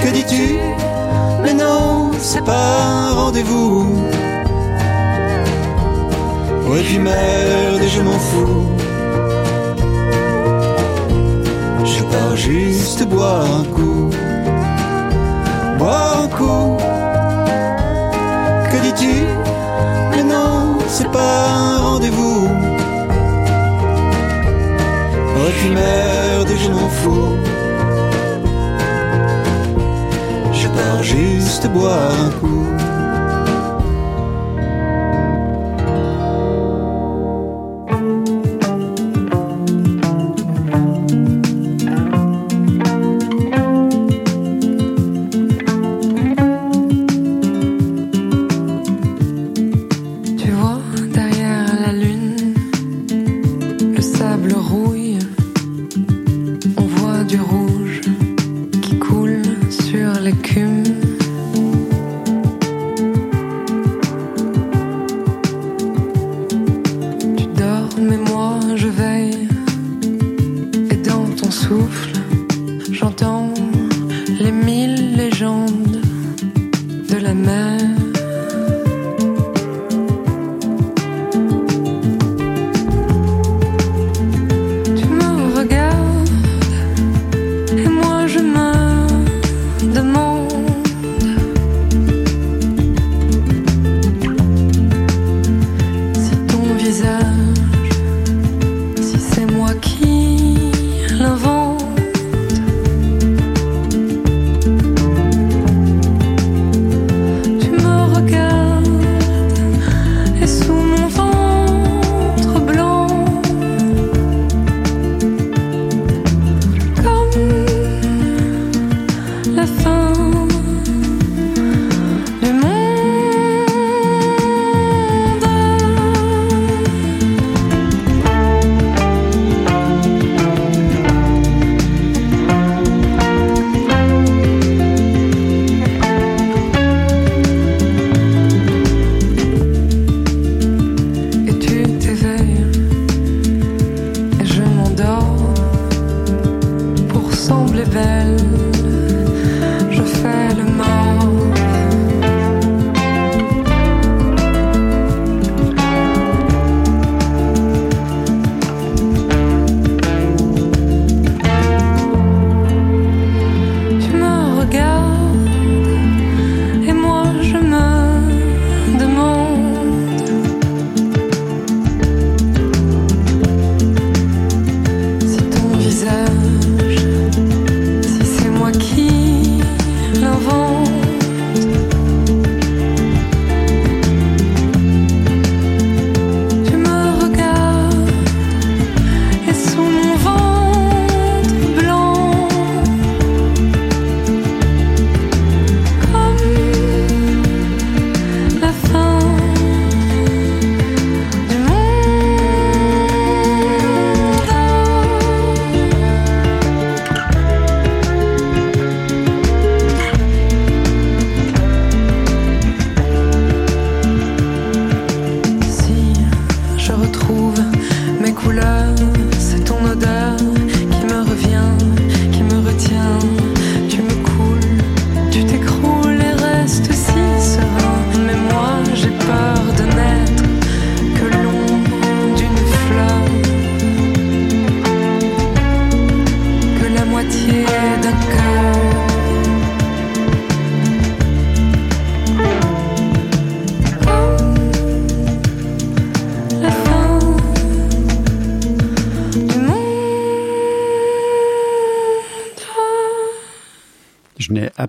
Que 0.00 0.08
dis-tu? 0.14 0.56
Mais 1.42 1.52
non, 1.52 2.10
c'est 2.18 2.42
pas 2.42 3.10
un 3.10 3.12
rendez-vous. 3.12 3.84
Ouais, 6.68 6.82
puis 6.86 6.98
merde, 6.98 7.82
je 7.86 8.00
m'en 8.00 8.18
fous. 8.28 8.64
Je 11.84 12.02
pars 12.02 12.34
juste 12.34 13.06
boire 13.08 13.44
un 13.60 13.64
coup. 13.74 14.08
Boire 15.78 16.22
un 16.24 16.28
coup. 16.28 16.95
Un 21.36 21.78
rendez-vous. 21.78 22.48
Merde, 25.72 26.50
je 26.64 26.70
m'en 26.70 26.88
fous. 26.88 27.36
Je 30.52 30.68
pars 30.68 31.02
juste 31.02 31.66
boire 31.68 32.12
un 32.24 32.30
coup. 32.38 32.65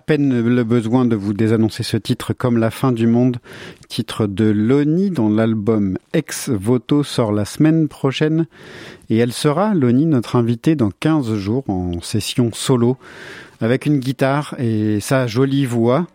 Peine 0.08 0.39
le 0.41 0.64
besoin 0.64 1.03
de 1.03 1.18
vous 1.18 1.34
désannoncer 1.34 1.84
ce 1.84 1.97
titre 1.97 2.32
comme 2.34 2.58
la 2.58 2.72
fin 2.72 2.93
du 2.93 3.08
monde, 3.08 3.38
titre 3.89 4.26
de 4.26 4.45
Loni 4.45 5.12
dont 5.12 5.30
l'album 5.30 5.97
Ex 6.14 6.49
Voto 6.49 7.03
sort 7.03 7.34
la 7.34 7.43
semaine 7.43 7.89
prochaine 7.89 8.47
et 9.10 9.18
elle 9.18 9.34
sera, 9.34 9.74
Loni, 9.76 10.05
notre 10.05 10.38
invitée 10.38 10.76
dans 10.76 10.91
15 10.97 11.36
jours 11.36 11.66
en 11.70 11.99
session 12.01 12.51
solo 12.53 12.95
avec 13.60 13.86
une 13.86 13.99
guitare 13.99 14.55
et 14.60 14.99
sa 15.01 15.28
jolie 15.28 15.66
voix. 15.66 16.08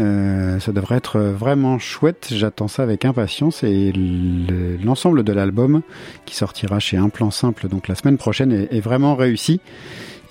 Euh, 0.00 0.58
ça 0.58 0.72
devrait 0.72 0.96
être 0.96 1.20
vraiment 1.20 1.78
chouette, 1.78 2.28
j'attends 2.32 2.68
ça 2.68 2.82
avec 2.82 3.04
impatience 3.04 3.62
et 3.62 3.92
le- 3.92 4.76
l'ensemble 4.84 5.22
de 5.22 5.32
l'album 5.32 5.82
qui 6.24 6.34
sortira 6.34 6.80
chez 6.80 6.96
Un 6.96 7.10
Simple 7.30 7.68
donc 7.68 7.86
la 7.86 7.94
semaine 7.94 8.18
prochaine 8.18 8.66
est 8.68 8.80
vraiment 8.80 9.14
réussi. 9.14 9.60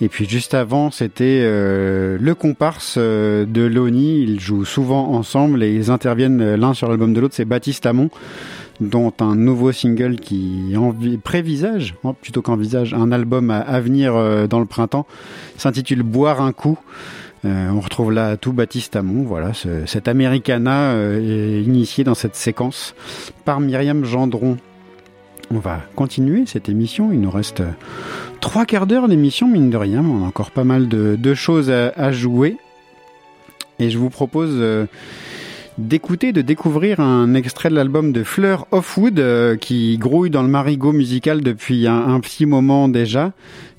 Et 0.00 0.08
puis 0.08 0.28
juste 0.28 0.54
avant, 0.54 0.92
c'était 0.92 1.40
euh, 1.42 2.18
le 2.20 2.34
comparse 2.36 2.94
euh, 2.98 3.44
de 3.44 3.62
Loni. 3.62 4.20
Ils 4.22 4.38
jouent 4.38 4.64
souvent 4.64 5.12
ensemble 5.12 5.62
et 5.64 5.74
ils 5.74 5.90
interviennent 5.90 6.40
euh, 6.40 6.56
l'un 6.56 6.72
sur 6.72 6.88
l'album 6.88 7.12
de 7.12 7.20
l'autre. 7.20 7.34
C'est 7.34 7.44
Baptiste 7.44 7.84
Amon, 7.84 8.08
dont 8.80 9.12
un 9.18 9.34
nouveau 9.34 9.72
single 9.72 10.16
qui 10.16 10.72
prévisage, 11.24 11.96
oh, 12.04 12.12
plutôt 12.12 12.42
qu'envisage, 12.42 12.94
un 12.94 13.10
album 13.10 13.50
à, 13.50 13.80
venir 13.80 14.12
dans 14.48 14.60
le 14.60 14.66
printemps, 14.66 15.06
s'intitule 15.56 16.04
Boire 16.04 16.40
un 16.40 16.52
coup. 16.52 16.78
On 17.44 17.80
retrouve 17.80 18.12
là 18.12 18.36
tout 18.36 18.52
Baptiste 18.52 18.94
Amon, 18.94 19.24
voilà, 19.24 19.52
ce- 19.52 19.84
cet 19.86 20.06
Americana 20.06 20.94
initié 21.18 22.04
dans 22.04 22.14
cette 22.14 22.36
séquence 22.36 22.94
par 23.44 23.58
Myriam 23.58 24.04
Gendron. 24.04 24.58
On 25.50 25.58
va 25.58 25.80
continuer 25.96 26.44
cette 26.46 26.68
émission, 26.68 27.10
il 27.10 27.20
nous 27.20 27.30
reste 27.30 27.62
trois 28.40 28.66
quarts 28.66 28.86
d'heure 28.86 29.08
d'émission, 29.08 29.48
mine 29.48 29.70
de 29.70 29.76
rien, 29.76 30.04
on 30.04 30.24
a 30.24 30.26
encore 30.26 30.50
pas 30.50 30.64
mal 30.64 30.88
de, 30.88 31.34
choses 31.34 31.70
à, 31.70 32.12
jouer. 32.12 32.56
Et 33.78 33.90
je 33.90 33.98
vous 33.98 34.10
propose 34.10 34.50
euh, 34.54 34.86
d'écouter, 35.78 36.32
de 36.32 36.42
découvrir 36.42 37.00
un 37.00 37.34
extrait 37.34 37.70
de 37.70 37.74
l'album 37.74 38.12
de 38.12 38.24
Fleur 38.24 38.66
of 38.72 38.96
Wood 38.96 39.20
euh, 39.20 39.56
qui 39.56 39.98
grouille 39.98 40.30
dans 40.30 40.42
le 40.42 40.48
marigot 40.48 40.92
musical 40.92 41.42
depuis 41.42 41.86
un, 41.86 42.18
petit 42.20 42.46
moment 42.46 42.88
déjà, 42.88 43.32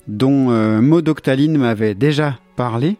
dont 0.08 0.50
euh, 0.50 0.80
Maud 0.80 1.08
Octaline 1.08 1.58
m'avait 1.58 1.94
déjà 1.94 2.38
parlé. 2.56 2.96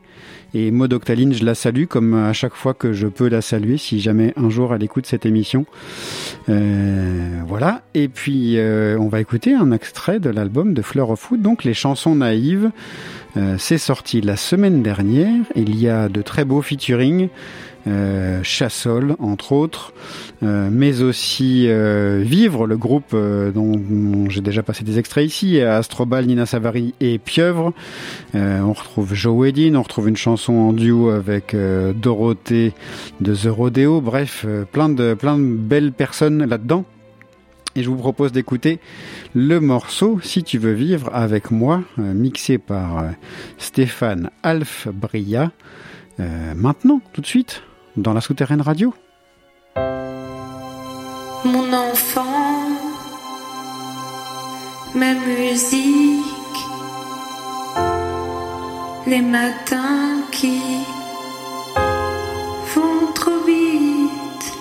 Et 0.52 0.70
Maud 0.72 0.92
Octaline, 0.92 1.32
je 1.32 1.44
la 1.44 1.54
salue 1.54 1.84
comme 1.84 2.14
à 2.14 2.32
chaque 2.32 2.54
fois 2.54 2.74
que 2.74 2.92
je 2.92 3.06
peux 3.06 3.28
la 3.28 3.40
saluer, 3.40 3.76
si 3.76 4.00
jamais 4.00 4.32
un 4.36 4.50
jour 4.50 4.74
elle 4.74 4.82
écoute 4.82 5.06
cette 5.06 5.24
émission. 5.24 5.64
Euh, 6.48 7.40
voilà. 7.46 7.82
Et 7.94 8.08
puis, 8.08 8.58
euh, 8.58 8.98
on 8.98 9.08
va 9.08 9.20
écouter 9.20 9.54
un 9.54 9.70
extrait 9.70 10.18
de 10.18 10.28
l'album 10.28 10.74
de 10.74 10.82
Fleur 10.82 11.10
of 11.10 11.30
Wood, 11.30 11.42
donc 11.42 11.62
les 11.62 11.74
chansons 11.74 12.16
naïves. 12.16 12.70
Euh, 13.36 13.56
c'est 13.58 13.78
sorti 13.78 14.20
la 14.20 14.36
semaine 14.36 14.82
dernière. 14.82 15.44
Il 15.54 15.78
y 15.78 15.88
a 15.88 16.08
de 16.08 16.22
très 16.22 16.44
beaux 16.44 16.62
featuring. 16.62 17.28
Chassol, 18.42 19.16
entre 19.18 19.52
autres, 19.52 19.94
mais 20.42 21.02
aussi 21.02 21.66
euh, 21.68 22.22
Vivre, 22.24 22.66
le 22.66 22.76
groupe 22.76 23.12
euh, 23.14 23.50
dont, 23.50 24.28
j'ai 24.28 24.40
déjà 24.40 24.62
passé 24.62 24.84
des 24.84 24.98
extraits 24.98 25.26
ici, 25.26 25.60
Astrobal, 25.60 26.26
Nina 26.26 26.46
Savary 26.46 26.94
et 27.00 27.18
Pieuvre. 27.18 27.72
Euh, 28.34 28.60
on 28.60 28.72
retrouve 28.72 29.14
Joe 29.14 29.34
Wedin, 29.36 29.74
on 29.74 29.82
retrouve 29.82 30.08
une 30.08 30.16
chanson 30.16 30.52
en 30.54 30.72
duo 30.72 31.10
avec 31.10 31.54
euh, 31.54 31.92
Dorothée 31.92 32.72
de 33.20 33.34
The 33.34 33.48
Rodeo. 33.48 34.00
Bref, 34.00 34.44
euh, 34.46 34.64
plein 34.64 34.88
de 34.88 35.14
belles 35.14 35.92
personnes 35.92 36.44
là-dedans. 36.44 36.84
Et 37.76 37.82
je 37.82 37.88
vous 37.88 37.96
propose 37.96 38.32
d'écouter 38.32 38.80
le 39.34 39.60
morceau 39.60 40.18
Si 40.22 40.42
tu 40.42 40.58
veux 40.58 40.72
vivre 40.72 41.10
avec 41.14 41.50
moi, 41.50 41.82
euh, 41.98 42.14
mixé 42.14 42.58
par 42.58 42.98
euh, 42.98 43.08
Stéphane 43.58 44.30
Alf 44.42 44.88
Bria. 44.92 45.52
Euh, 46.18 46.54
maintenant, 46.56 47.00
tout 47.12 47.20
de 47.20 47.26
suite, 47.26 47.62
dans 47.96 48.12
la 48.12 48.20
souterraine 48.20 48.60
radio. 48.60 48.92
Mon 51.42 51.72
enfant, 51.72 52.68
ma 54.94 55.14
musique, 55.14 56.60
les 59.06 59.22
matins 59.22 60.20
qui 60.30 60.60
vont 62.74 63.12
trop 63.14 63.40
vite, 63.46 64.52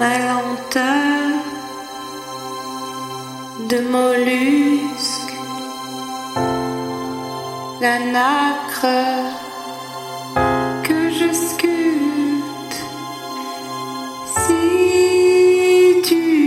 ma 0.00 0.18
lenteur 0.28 1.42
de 3.68 3.80
mollusque, 3.80 5.34
la 7.82 7.98
nacre 7.98 9.49
Si 16.10 16.39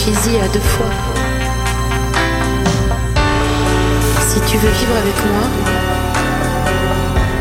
réfléchis-y 0.00 0.38
à 0.38 0.48
deux 0.48 0.60
fois. 0.60 0.86
Si 4.28 4.40
tu 4.50 4.56
veux 4.58 4.70
vivre 4.70 4.96
avec 4.96 5.16
moi, 5.26 5.46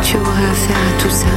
tu 0.01 0.17
auras 0.17 0.51
affaire 0.51 0.77
à 0.77 1.01
tout 1.01 1.09
ça. 1.09 1.27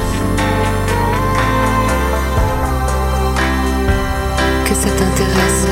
Que 4.65 4.75
ça 4.75 4.91
t'intéresse. 4.91 5.72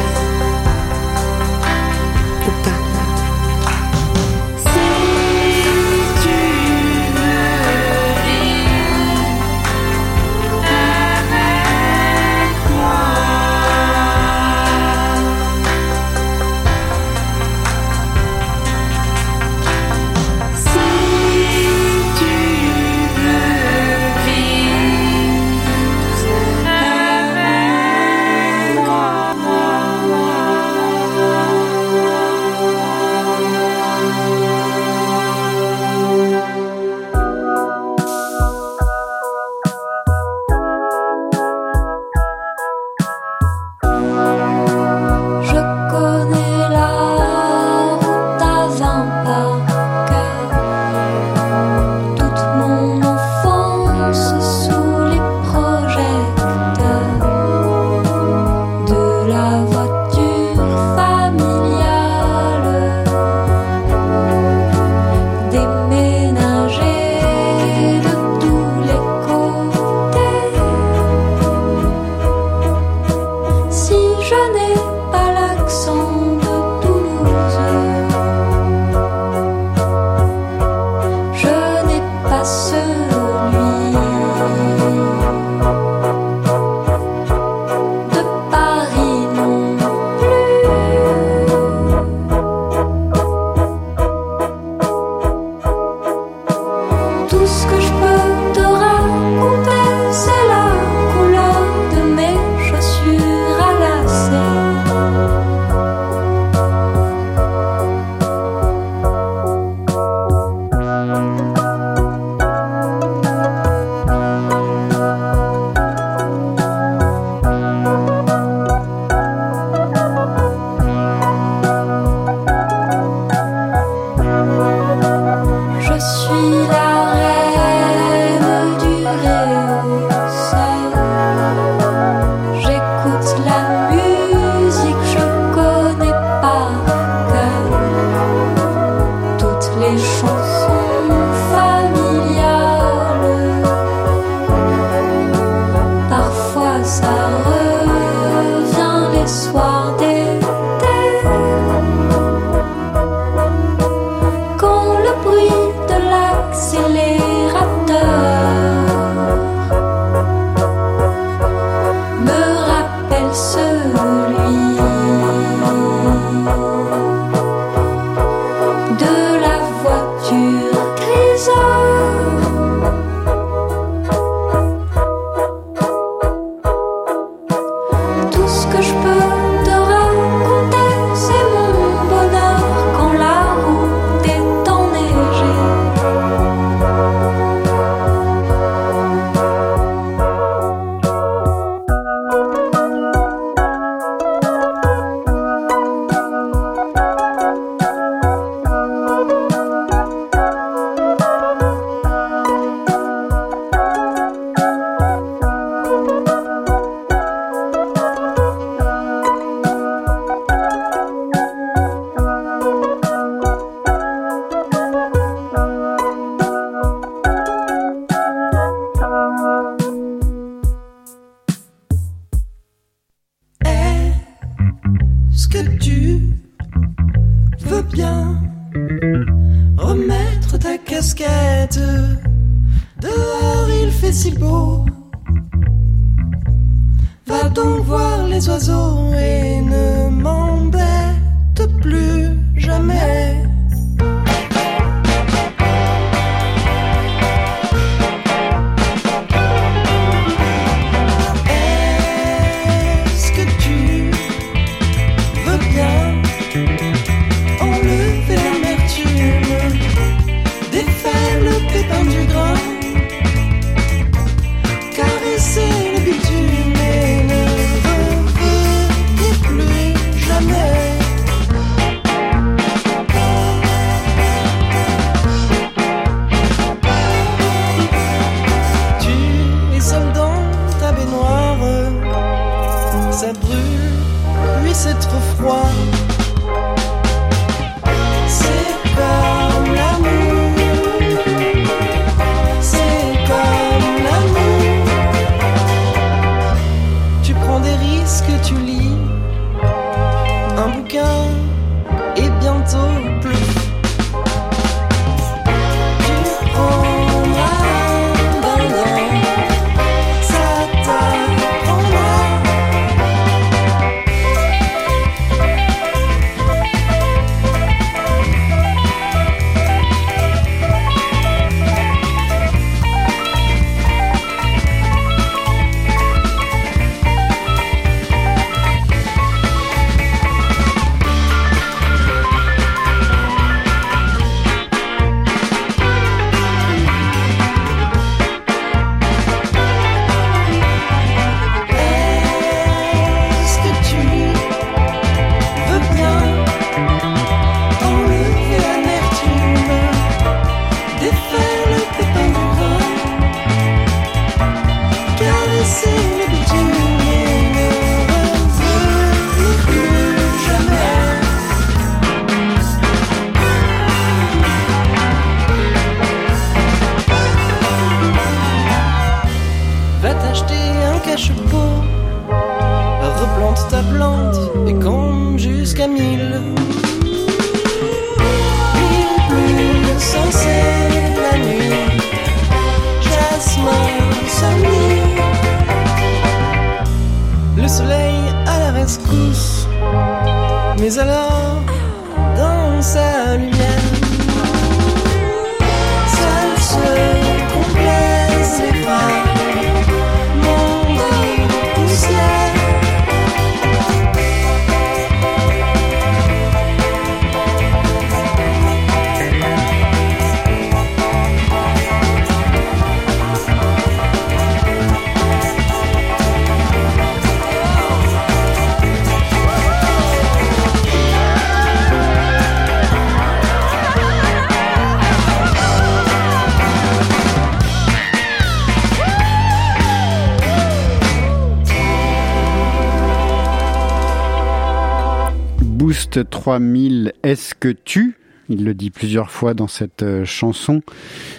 Boost 436.20 436.30
3000, 436.30 437.12
est-ce 437.22 437.54
que 437.54 437.68
tu 437.68 438.16
il 438.50 438.64
le 438.64 438.74
dit 438.74 438.90
plusieurs 438.90 439.30
fois 439.30 439.54
dans 439.54 439.68
cette 439.68 440.02
euh, 440.02 440.24
chanson, 440.24 440.82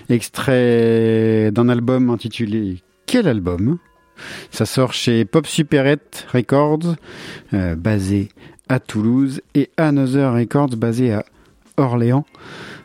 extrait 0.09 1.51
d'un 1.51 1.67
album 1.69 2.09
intitulé 2.09 2.77
Quel 3.05 3.27
album? 3.27 3.77
Ça 4.49 4.65
sort 4.65 4.93
chez 4.93 5.25
Pop 5.25 5.45
Superette 5.45 6.25
Records, 6.34 6.95
euh, 7.53 7.75
basé 7.75 8.29
à 8.69 8.79
Toulouse, 8.79 9.41
et 9.53 9.69
Another 9.77 10.34
Records, 10.34 10.77
basé 10.77 11.11
à 11.11 11.25
Orléans. 11.77 12.25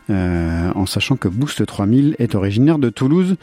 Euh, 0.09 0.71
en 0.77 0.87
sachant 0.87 1.17
que 1.17 1.27
Boost 1.27 1.67
3000 1.67 2.15
est 2.21 2.37
originaire 2.37 2.79
de 2.79 2.91
Toulouse. 2.91 3.35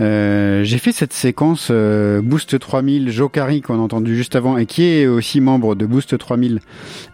Euh, 0.00 0.64
J'ai 0.64 0.78
fait 0.78 0.92
cette 0.92 1.12
séquence 1.12 1.68
euh, 1.70 2.22
Boost 2.22 2.58
3000, 2.58 3.10
Jokari 3.10 3.60
qu'on 3.60 3.74
a 3.74 3.82
entendu 3.82 4.16
juste 4.16 4.34
avant 4.34 4.56
et 4.56 4.64
qui 4.64 4.84
est 4.84 5.06
aussi 5.06 5.42
membre 5.42 5.74
de 5.74 5.84
Boost 5.84 6.16
3000 6.16 6.60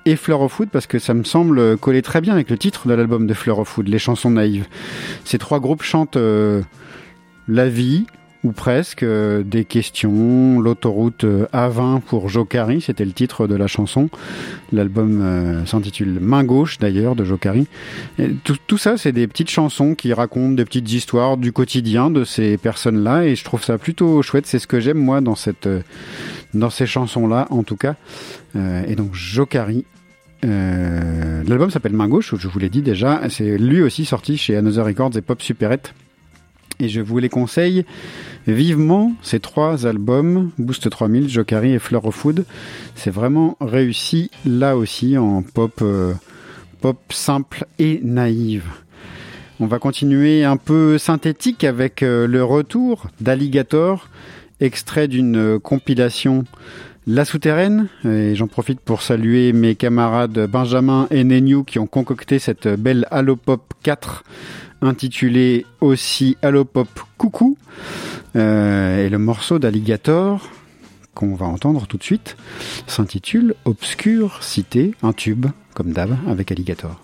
et 0.06 0.14
Fleur 0.14 0.40
of 0.42 0.52
Food 0.52 0.68
parce 0.70 0.86
que 0.86 1.00
ça 1.00 1.14
me 1.14 1.24
semble 1.24 1.76
coller 1.78 2.02
très 2.02 2.20
bien 2.20 2.32
avec 2.32 2.48
le 2.48 2.56
titre 2.56 2.86
de 2.86 2.94
l'album 2.94 3.26
de 3.26 3.34
Fleur 3.34 3.58
of 3.58 3.68
Food, 3.68 3.88
Les 3.88 3.98
chansons 3.98 4.30
naïves. 4.30 4.66
Ces 5.24 5.38
trois 5.38 5.58
groupes 5.58 5.82
chantent 5.82 6.16
euh, 6.16 6.62
la 7.48 7.68
vie, 7.68 8.06
ou 8.44 8.52
presque, 8.52 9.02
euh, 9.02 9.42
des 9.42 9.64
questions, 9.64 10.60
l'autoroute 10.60 11.24
euh, 11.24 11.46
A20 11.52 12.00
pour 12.00 12.28
Jokari, 12.28 12.80
c'était 12.80 13.04
le 13.04 13.12
titre 13.12 13.46
de 13.46 13.54
la 13.54 13.66
chanson. 13.66 14.10
L'album 14.72 15.20
euh, 15.22 15.66
s'intitule 15.66 16.18
Main 16.20 16.44
gauche 16.44 16.78
d'ailleurs 16.78 17.14
de 17.14 17.24
Jokari. 17.24 17.66
Et 18.18 18.30
tout, 18.44 18.78
ça, 18.78 18.96
c'est 18.96 19.12
des 19.12 19.26
petites 19.26 19.50
chansons 19.50 19.94
qui 19.94 20.12
racontent 20.12 20.52
des 20.52 20.64
petites 20.64 20.90
histoires 20.92 21.36
du 21.36 21.52
quotidien 21.52 22.10
de 22.10 22.24
ces 22.24 22.56
personnes-là 22.56 23.26
et 23.26 23.36
je 23.36 23.44
trouve 23.44 23.62
ça 23.62 23.78
plutôt 23.78 24.22
chouette. 24.22 24.46
C'est 24.46 24.58
ce 24.58 24.66
que 24.66 24.80
j'aime 24.80 24.98
moi 24.98 25.20
dans 25.20 25.34
cette, 25.34 25.66
euh, 25.66 25.82
dans 26.54 26.70
ces 26.70 26.86
chansons-là 26.86 27.46
en 27.50 27.62
tout 27.62 27.76
cas. 27.76 27.96
Euh, 28.56 28.84
et 28.86 28.96
donc 28.96 29.14
Jokari. 29.14 29.84
Euh, 30.44 31.44
L'album 31.46 31.70
s'appelle 31.70 31.92
Main 31.92 32.08
gauche, 32.08 32.34
je 32.36 32.48
vous 32.48 32.58
l'ai 32.58 32.68
dit 32.68 32.82
déjà. 32.82 33.20
C'est 33.28 33.58
lui 33.58 33.80
aussi 33.80 34.04
sorti 34.04 34.36
chez 34.36 34.56
Another 34.56 34.84
Records 34.84 35.16
et 35.16 35.20
Pop 35.20 35.40
Superette. 35.40 35.94
Et 36.80 36.88
je 36.88 37.00
vous 37.00 37.18
les 37.18 37.28
conseille 37.28 37.84
vivement, 38.46 39.12
ces 39.22 39.40
trois 39.40 39.86
albums, 39.86 40.50
Boost 40.58 40.88
3000, 40.88 41.28
Jokari 41.28 41.72
et 41.72 41.78
Fleur 41.78 42.04
of 42.06 42.14
Food. 42.14 42.44
C'est 42.94 43.10
vraiment 43.10 43.56
réussi 43.60 44.30
là 44.44 44.76
aussi 44.76 45.16
en 45.16 45.42
pop, 45.42 45.80
euh, 45.82 46.12
pop 46.80 46.98
simple 47.10 47.66
et 47.78 48.00
naïve. 48.02 48.64
On 49.60 49.66
va 49.66 49.78
continuer 49.78 50.44
un 50.44 50.56
peu 50.56 50.98
synthétique 50.98 51.62
avec 51.62 52.02
euh, 52.02 52.26
le 52.26 52.42
retour 52.42 53.06
d'Alligator, 53.20 54.08
extrait 54.60 55.06
d'une 55.06 55.36
euh, 55.36 55.58
compilation 55.60 56.44
La 57.06 57.24
Souterraine. 57.24 57.86
Et 58.04 58.34
j'en 58.34 58.48
profite 58.48 58.80
pour 58.80 59.02
saluer 59.02 59.52
mes 59.52 59.76
camarades 59.76 60.48
Benjamin 60.50 61.06
et 61.10 61.22
Neniu 61.22 61.64
qui 61.64 61.78
ont 61.78 61.86
concocté 61.86 62.40
cette 62.40 62.66
belle 62.66 63.06
Halo 63.12 63.36
Pop 63.36 63.62
4 63.84 64.24
intitulé 64.82 65.64
aussi 65.80 66.36
Allo 66.42 66.64
Pop 66.64 66.88
Coucou, 67.16 67.56
euh, 68.36 69.06
et 69.06 69.08
le 69.08 69.18
morceau 69.18 69.58
d'Alligator 69.58 70.48
qu'on 71.14 71.34
va 71.34 71.46
entendre 71.46 71.86
tout 71.86 71.98
de 71.98 72.02
suite 72.02 72.36
s'intitule 72.86 73.54
Obscure 73.64 74.42
Cité, 74.42 74.94
un 75.02 75.12
tube, 75.12 75.46
comme 75.74 75.92
d'hab, 75.92 76.16
avec 76.28 76.50
Alligator. 76.50 77.00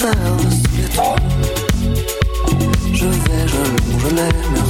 Je 0.00 0.06
vais, 3.04 3.46
je 3.48 3.98
je 3.98 4.14
l'aime. 4.14 4.69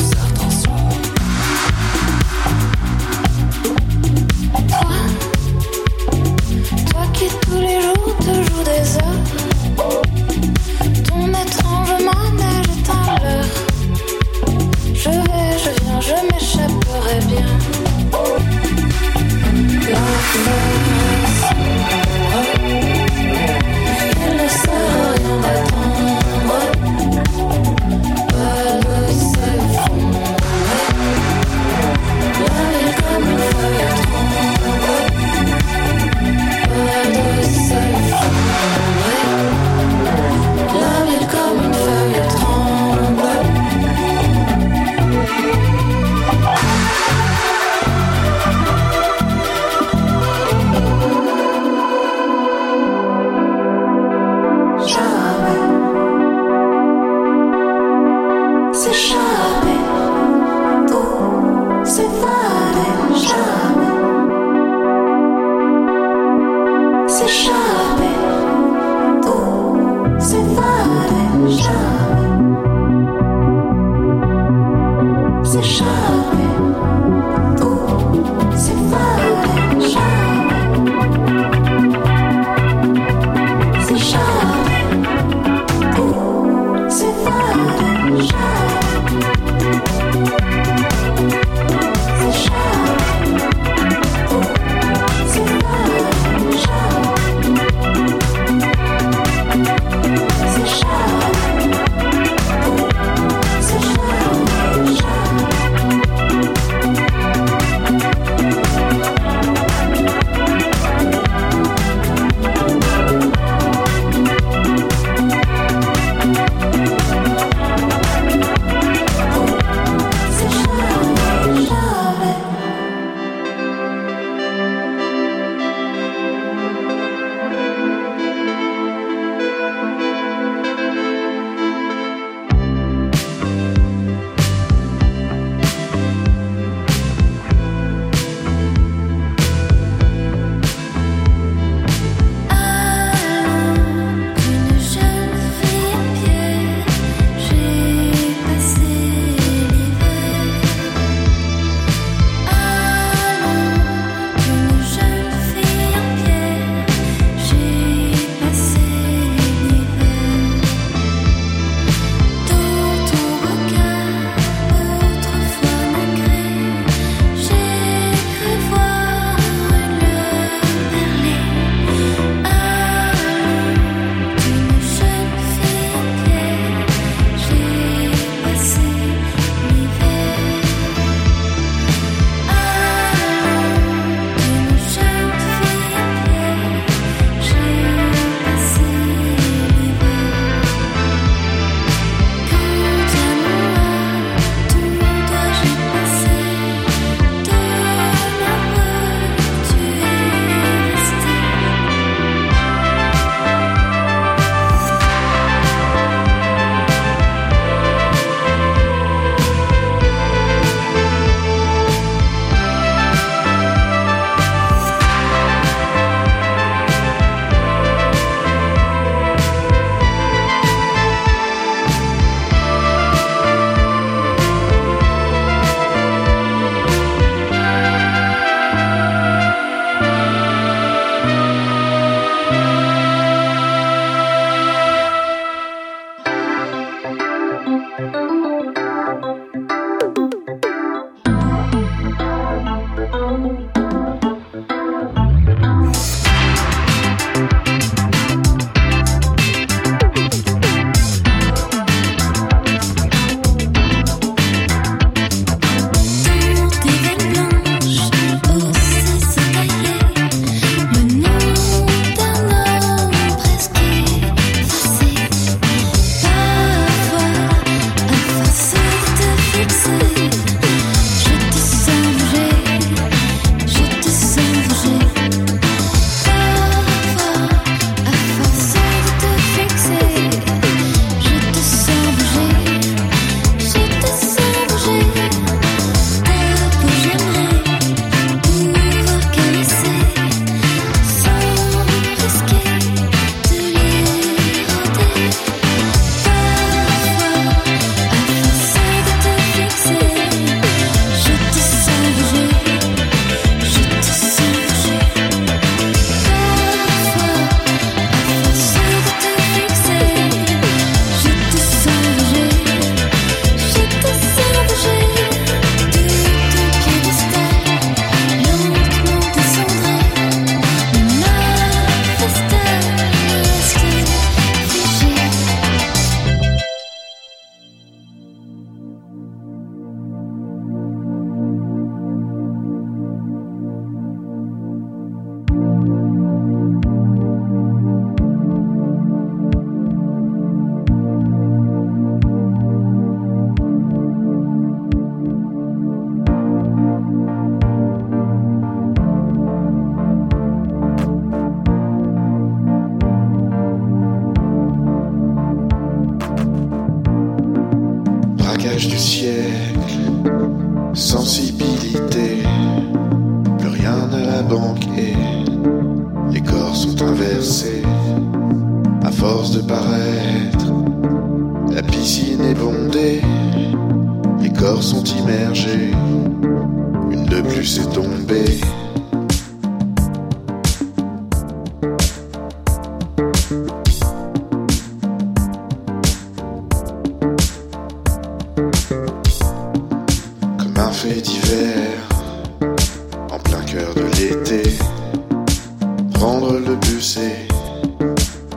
Prendre 396.31 396.61
le 396.61 396.77
bus 396.77 397.17
et 397.17 397.49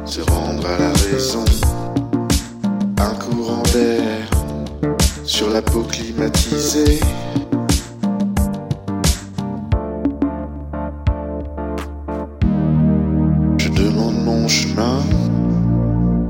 se 0.06 0.22
rendre 0.30 0.64
à 0.68 0.78
la 0.78 0.94
raison. 1.10 1.44
Un 3.00 3.16
courant 3.16 3.64
d'air 3.74 4.30
sur 5.24 5.50
la 5.50 5.60
peau 5.60 5.82
climatisée. 5.82 7.00
Je 13.58 13.70
demande 13.70 14.24
mon 14.24 14.48
chemin 14.48 15.00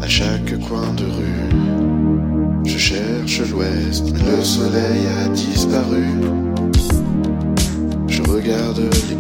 à 0.02 0.08
chaque 0.08 0.58
coin 0.70 0.94
de 0.96 1.08
rue. 1.18 2.64
Je 2.64 2.78
cherche 2.78 3.42
l'ouest, 3.52 4.06
mais 4.14 4.24
le 4.32 4.42
soleil 4.42 5.02
a 5.20 5.28
disparu. 5.28 6.08
Je 8.08 8.22
regarde 8.22 8.80
les 9.10 9.18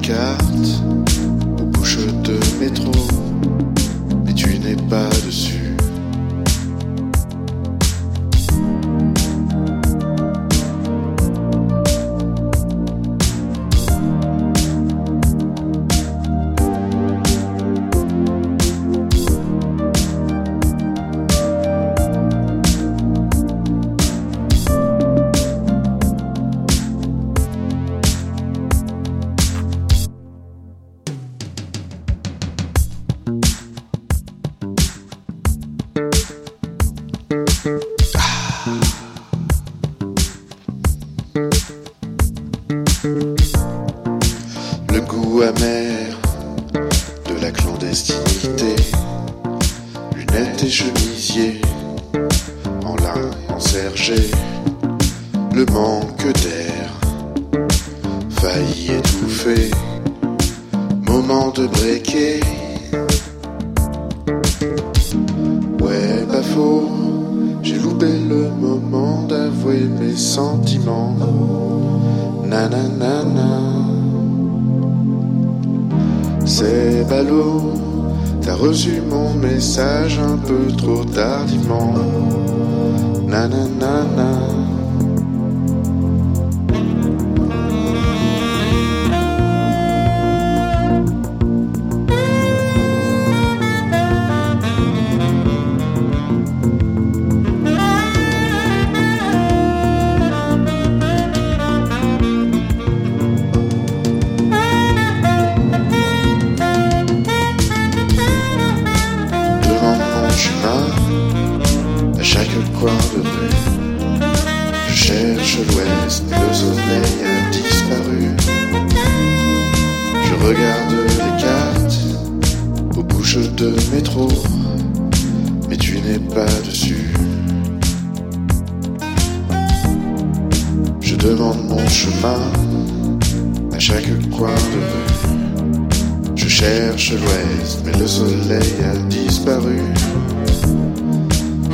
disparu. 139.09 139.79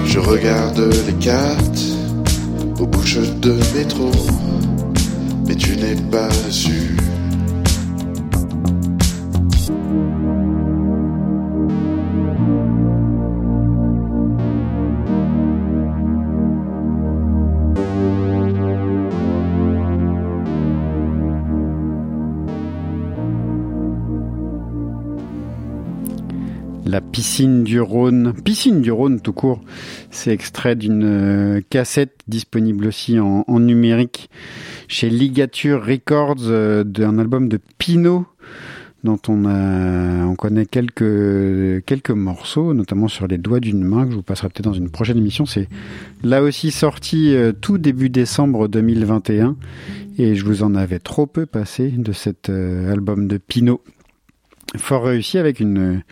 Je 0.06 0.20
regarde 0.20 0.80
les 1.08 1.14
cartes 1.14 1.82
aux 2.80 2.86
bouches 2.86 3.18
de 3.42 3.54
métro, 3.76 4.12
mais 5.48 5.56
tu 5.56 5.76
n'es 5.78 5.96
pas 6.12 6.30
dessus. 6.48 6.98
Piscine 27.02 27.64
du 27.64 27.80
Rhône, 27.80 28.34
piscine 28.44 28.82
du 28.82 28.92
Rhône 28.92 29.22
tout 29.22 29.34
court, 29.34 29.62
c'est 30.12 30.32
extrait 30.32 30.76
d'une 30.76 31.04
euh, 31.04 31.62
cassette 31.70 32.20
disponible 32.28 32.88
aussi 32.88 33.20
en, 33.20 33.44
numérique 33.60 34.30
chez 34.88 35.10
Ligature 35.10 35.86
Records 35.86 36.44
euh, 36.48 36.84
d'un 36.84 37.18
album 37.20 37.50
de 37.50 37.60
Pinot 37.78 38.26
dont 39.04 39.20
on 39.30 40.36
connaît 40.38 40.66
quelques 40.66 41.86
quelques 41.86 42.12
morceaux 42.12 42.74
notamment 42.74 43.08
sur 43.08 43.28
les 43.28 43.38
doigts 43.38 43.62
d'une 43.62 43.84
main 43.84 44.06
que 44.06 44.12
je 44.12 44.16
vous 44.18 44.24
passerai 44.24 44.50
peut-être 44.50 44.66
dans 44.66 44.74
une 44.74 44.90
prochaine 44.90 45.18
émission. 45.18 45.46
C'est 45.46 45.70
là 46.24 46.44
aussi 46.44 46.70
sorti 46.72 47.34
euh, 47.34 47.54
tout 47.54 47.78
début 47.78 48.10
décembre 48.10 48.68
2021 48.68 49.56
et 50.18 50.36
je 50.36 50.44
vous 50.44 50.64
en 50.64 50.76
avais 50.76 51.00
trop 51.00 51.28
peu 51.28 51.46
passé 51.46 51.90
de 51.90 52.12
cet 52.12 52.50
album 52.50 53.28
de 53.28 53.38
Pinot 53.38 53.82
fort 54.78 55.06
réussi 55.06 55.38
avec 55.38 55.60
une 55.60 56.04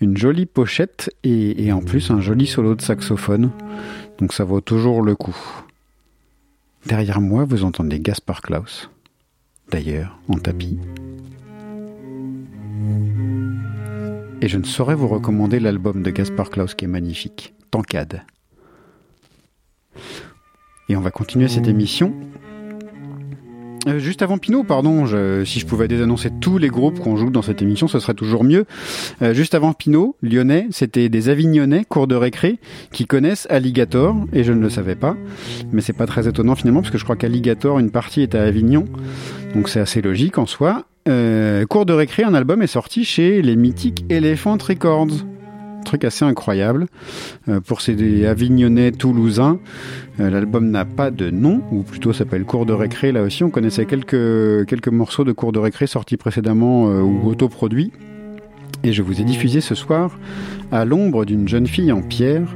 une 0.00 0.16
jolie 0.16 0.46
pochette 0.46 1.10
et, 1.24 1.72
en 1.72 1.80
plus 1.80 2.10
un 2.10 2.20
joli 2.20 2.46
solo 2.46 2.74
de 2.74 2.82
saxophone. 2.82 3.50
Donc 4.18 4.32
ça 4.32 4.44
vaut 4.44 4.60
toujours 4.60 5.02
le 5.02 5.14
coup. 5.14 5.36
Derrière 6.86 7.20
moi, 7.20 7.44
vous 7.44 7.64
entendez 7.64 8.00
Gaspard 8.00 8.42
Klaus. 8.42 8.90
D'ailleurs, 9.70 10.18
en 10.28 10.38
tapis. 10.38 10.78
Et 14.40 14.48
je 14.48 14.56
ne 14.56 14.64
saurais 14.64 14.94
vous 14.94 15.08
recommander 15.08 15.58
l'album 15.58 16.02
de 16.02 16.10
Gaspard 16.10 16.50
Klaus 16.50 16.74
qui 16.74 16.84
est 16.84 16.88
magnifique. 16.88 17.54
Tancade. 17.70 18.22
Et 20.88 20.96
on 20.96 21.00
va 21.00 21.10
continuer 21.10 21.48
cette 21.48 21.68
émission 21.68 22.14
Euh, 23.88 23.98
juste 23.98 24.22
avant 24.22 24.38
Pinot, 24.38 24.64
pardon, 24.64 25.06
si 25.44 25.60
je 25.60 25.66
pouvais 25.66 25.88
désannoncer 25.88 26.30
tous 26.40 26.58
les 26.58 26.68
groupes 26.68 27.00
qu'on 27.00 27.16
joue 27.16 27.30
dans 27.30 27.42
cette 27.42 27.62
émission, 27.62 27.88
ce 27.88 27.98
serait 27.98 28.14
toujours 28.14 28.44
mieux. 28.44 28.66
Euh, 29.22 29.32
juste 29.32 29.54
avant 29.54 29.72
Pinot, 29.72 30.16
Lyonnais, 30.22 30.68
c'était 30.70 31.08
des 31.08 31.28
Avignonnais, 31.28 31.84
cours 31.84 32.06
de 32.06 32.14
récré, 32.14 32.58
qui 32.92 33.06
connaissent 33.06 33.46
Alligator, 33.50 34.16
et 34.32 34.44
je 34.44 34.52
ne 34.52 34.60
le 34.60 34.70
savais 34.70 34.94
pas. 34.94 35.16
Mais 35.72 35.80
c'est 35.80 35.92
pas 35.92 36.06
très 36.06 36.28
étonnant 36.28 36.54
finalement, 36.54 36.80
parce 36.80 36.92
que 36.92 36.98
je 36.98 37.04
crois 37.04 37.16
qu'Alligator, 37.16 37.78
une 37.78 37.90
partie 37.90 38.22
est 38.22 38.34
à 38.34 38.42
Avignon, 38.42 38.84
donc 39.54 39.68
c'est 39.68 39.80
assez 39.80 40.02
logique 40.02 40.38
en 40.38 40.46
soi. 40.46 40.84
Euh, 41.08 41.64
cours 41.64 41.86
de 41.86 41.94
récré, 41.94 42.22
un 42.22 42.34
album 42.34 42.60
est 42.60 42.66
sorti 42.66 43.04
chez 43.04 43.40
les 43.40 43.56
mythiques 43.56 44.04
Elephant 44.10 44.58
Records. 44.58 45.24
Truc 45.88 46.04
assez 46.04 46.26
incroyable. 46.26 46.86
Euh, 47.48 47.60
pour 47.60 47.80
ces 47.80 48.26
Avignonnais 48.26 48.92
toulousains, 48.92 49.58
euh, 50.20 50.28
l'album 50.28 50.70
n'a 50.70 50.84
pas 50.84 51.10
de 51.10 51.30
nom, 51.30 51.62
ou 51.72 51.82
plutôt 51.82 52.12
s'appelle 52.12 52.44
Cours 52.44 52.66
de 52.66 52.74
récré. 52.74 53.10
Là 53.10 53.22
aussi, 53.22 53.42
on 53.42 53.48
connaissait 53.48 53.86
quelques, 53.86 54.66
quelques 54.66 54.88
morceaux 54.88 55.24
de 55.24 55.32
Cours 55.32 55.50
de 55.50 55.58
récré 55.58 55.86
sortis 55.86 56.18
précédemment 56.18 56.90
euh, 56.90 57.00
ou 57.00 57.26
autoproduits. 57.26 57.90
Et 58.84 58.92
je 58.92 59.00
vous 59.00 59.22
ai 59.22 59.24
diffusé 59.24 59.62
ce 59.62 59.74
soir 59.74 60.18
à 60.70 60.84
l'ombre 60.84 61.24
d'une 61.24 61.48
jeune 61.48 61.66
fille 61.66 61.90
en 61.90 62.02
pierre. 62.02 62.54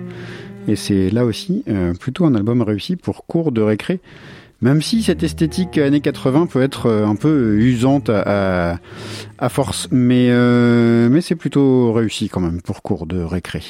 Et 0.68 0.76
c'est 0.76 1.09
là 1.09 1.24
aussi 1.24 1.64
euh, 1.68 1.94
plutôt 1.94 2.26
un 2.26 2.34
album 2.34 2.60
réussi 2.60 2.96
pour 2.96 3.24
Cours 3.24 3.50
de 3.50 3.62
récré. 3.62 4.00
Même 4.62 4.80
si 4.80 5.02
cette 5.02 5.24
esthétique 5.24 5.76
années 5.76 6.01
80 6.01 6.47
peut 6.47 6.62
être 6.62 6.86
euh, 6.86 7.05
un 7.05 7.16
peu 7.16 7.56
usante 7.56 8.10
à, 8.10 8.78
force, 9.48 9.89
mais, 9.90 10.28
euh, 10.30 11.09
mais 11.10 11.20
c'est 11.20 11.34
plutôt 11.34 11.93
réussi 11.93 12.28
quand 12.28 12.40
même 12.40 12.62
pour 12.62 12.80
Cours 12.80 13.06
de 13.06 13.20
récré. 13.20 13.60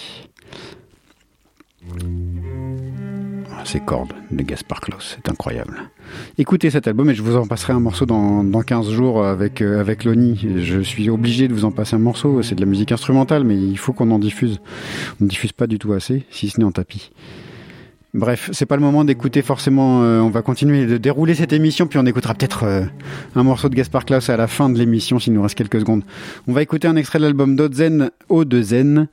Ces 3.65 3.81
cordes 3.81 4.13
de 4.31 4.43
Gaspard 4.43 4.83
Klaus, 4.83 5.17
c'est 5.17 5.31
incroyable. 5.31 5.91
Écoutez 6.37 6.69
cet 6.69 6.87
album 6.87 7.09
et 7.09 7.15
je 7.15 7.23
vous 7.23 7.37
en 7.37 7.47
passerai 7.47 7.73
un 7.73 7.81
morceau 7.81 8.05
dans, 8.05 8.45
dans 8.45 8.61
15 8.61 8.91
jours 8.91 9.25
avec, 9.25 9.63
euh, 9.63 9.81
avec 9.81 10.05
Loni. 10.05 10.47
Je 10.59 10.81
suis 10.81 11.09
obligé 11.09 11.49
de 11.49 11.55
vous 11.55 11.65
en 11.65 11.71
passer 11.71 11.97
un 11.97 12.01
morceau, 12.01 12.43
c'est 12.43 12.55
de 12.55 12.61
la 12.61 12.67
musique 12.67 12.93
instrumentale, 12.93 13.45
mais 13.45 13.57
il 13.57 13.79
faut 13.79 13.95
qu'on 13.95 14.11
en 14.11 14.19
diffuse. 14.19 14.61
On 15.23 15.25
ne 15.25 15.31
diffuse 15.31 15.53
pas 15.53 15.67
du 15.67 15.79
tout 15.79 15.95
assez, 15.95 16.27
si 16.31 16.51
ce 16.51 16.61
n'est 16.61 16.67
en 16.67 16.73
tapis. 16.73 17.13
Bref, 18.15 18.51
c'est 18.53 18.67
pas 18.67 18.77
le 18.77 18.83
moment 18.83 19.05
d'écouter 19.05 19.41
forcément. 19.41 20.03
euh, 20.03 20.21
on 20.21 20.29
va 20.29 20.43
continuer 20.43 20.85
de 20.85 20.99
dérouler 20.99 21.35
cette 21.35 21.55
émission, 21.55 21.87
puis 21.87 21.99
on 21.99 22.05
écoutera 22.05 22.35
peut-être 22.35 22.65
euh, 22.65 22.85
un 23.35 23.43
morceau 23.43 23.71
de 23.71 23.75
Gaspard 23.75 24.05
Klaus 24.05 24.29
à 24.29 24.37
la 24.37 24.49
fin 24.49 24.69
de 24.69 24.79
l'émission, 24.79 25.19
s'il 25.19 25.33
nous 25.33 25.41
reste 25.41 25.55
quelques 25.55 25.81
secondes. 25.81 26.03
On 26.47 26.53
va 26.53 26.61
écouter 26.61 26.87
un 26.87 26.97
extrait 26.97 27.21
de 27.21 27.25
l'album 27.25 27.57
d'Ozen, 27.57 28.11
O 28.29 28.45
de 28.45 28.61
Zen. 28.61 29.09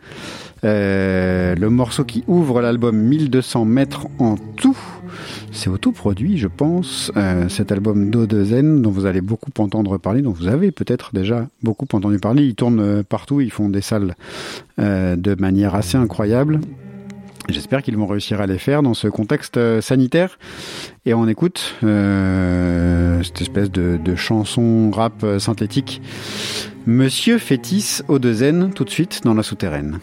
Euh, 0.66 1.56
le 1.56 1.70
morceau 1.70 2.04
qui 2.04 2.26
ouvre 2.28 2.62
l'album 2.62 2.98
1200 2.98 3.64
mètres 3.64 4.08
en 4.20 4.36
tout. 4.36 4.78
C'est 5.54 5.70
autoproduit, 5.70 6.38
je 6.38 6.50
pense, 6.50 7.10
cet 7.48 7.72
album 7.72 8.10
d'O 8.10 8.26
de 8.28 8.44
Zen, 8.44 8.82
dont 8.82 8.92
vous 8.92 9.06
allez 9.06 9.22
beaucoup 9.22 9.52
entendre 9.60 9.98
parler, 9.98 10.22
dont 10.22 10.34
vous 10.34 10.48
avez 10.50 10.72
peut-être 10.72 11.12
déjà 11.14 11.48
beaucoup 11.64 11.88
entendu 11.94 12.20
parler. 12.20 12.44
Ils 12.44 12.56
tournent 12.56 13.04
partout, 13.06 13.40
ils 13.40 13.50
font 13.50 13.70
des 13.70 13.82
salles 13.82 14.16
de 14.78 15.36
manière 15.42 15.74
assez 15.74 15.98
incroyable. 15.98 16.60
J'espère 17.52 17.82
qu'ils 17.82 17.98
vont 17.98 18.06
réussir 18.06 18.42
à 18.42 18.48
les 18.48 18.58
faire 18.60 18.84
dans 18.84 18.94
ce 18.94 19.08
contexte 19.08 19.58
euh, 19.58 19.82
sanitaire. 19.82 20.38
Et 21.06 21.14
on 21.14 21.28
écoute 21.28 21.76
euh, 21.84 23.24
cette 23.24 23.42
espèce 23.42 23.72
de, 23.72 24.00
de 24.04 24.16
chanson 24.16 24.92
rap 24.92 25.24
euh, 25.24 25.40
synthétique. 25.40 26.02
Monsieur 26.86 27.38
Fétis 27.38 28.02
au 28.08 28.20
de 28.20 28.32
Zen, 28.32 28.72
tout 28.74 28.84
de 28.84 28.90
suite 28.90 29.22
dans 29.24 29.34
la 29.34 29.44
souterraine. 29.44 30.00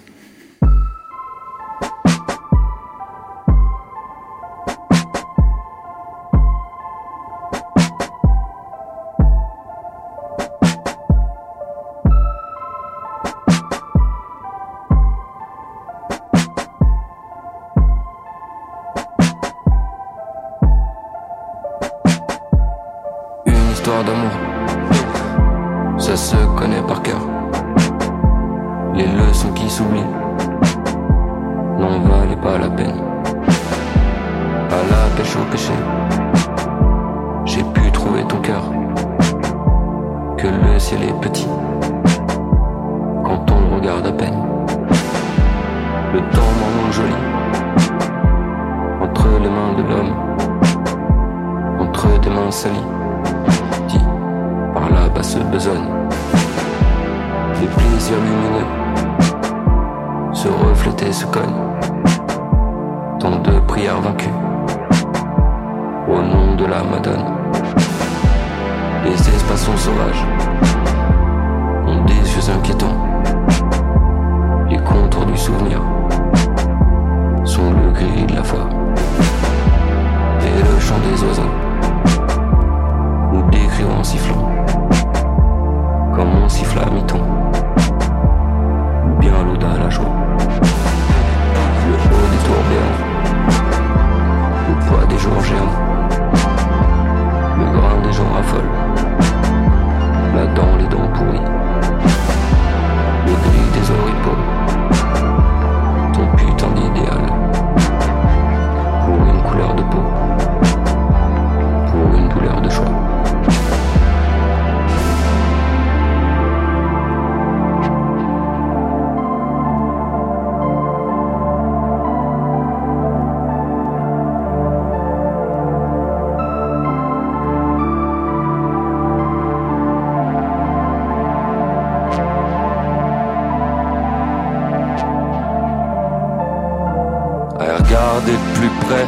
Regarder 138.17 138.33
de 138.33 138.59
plus 138.59 138.71
près, 138.87 139.07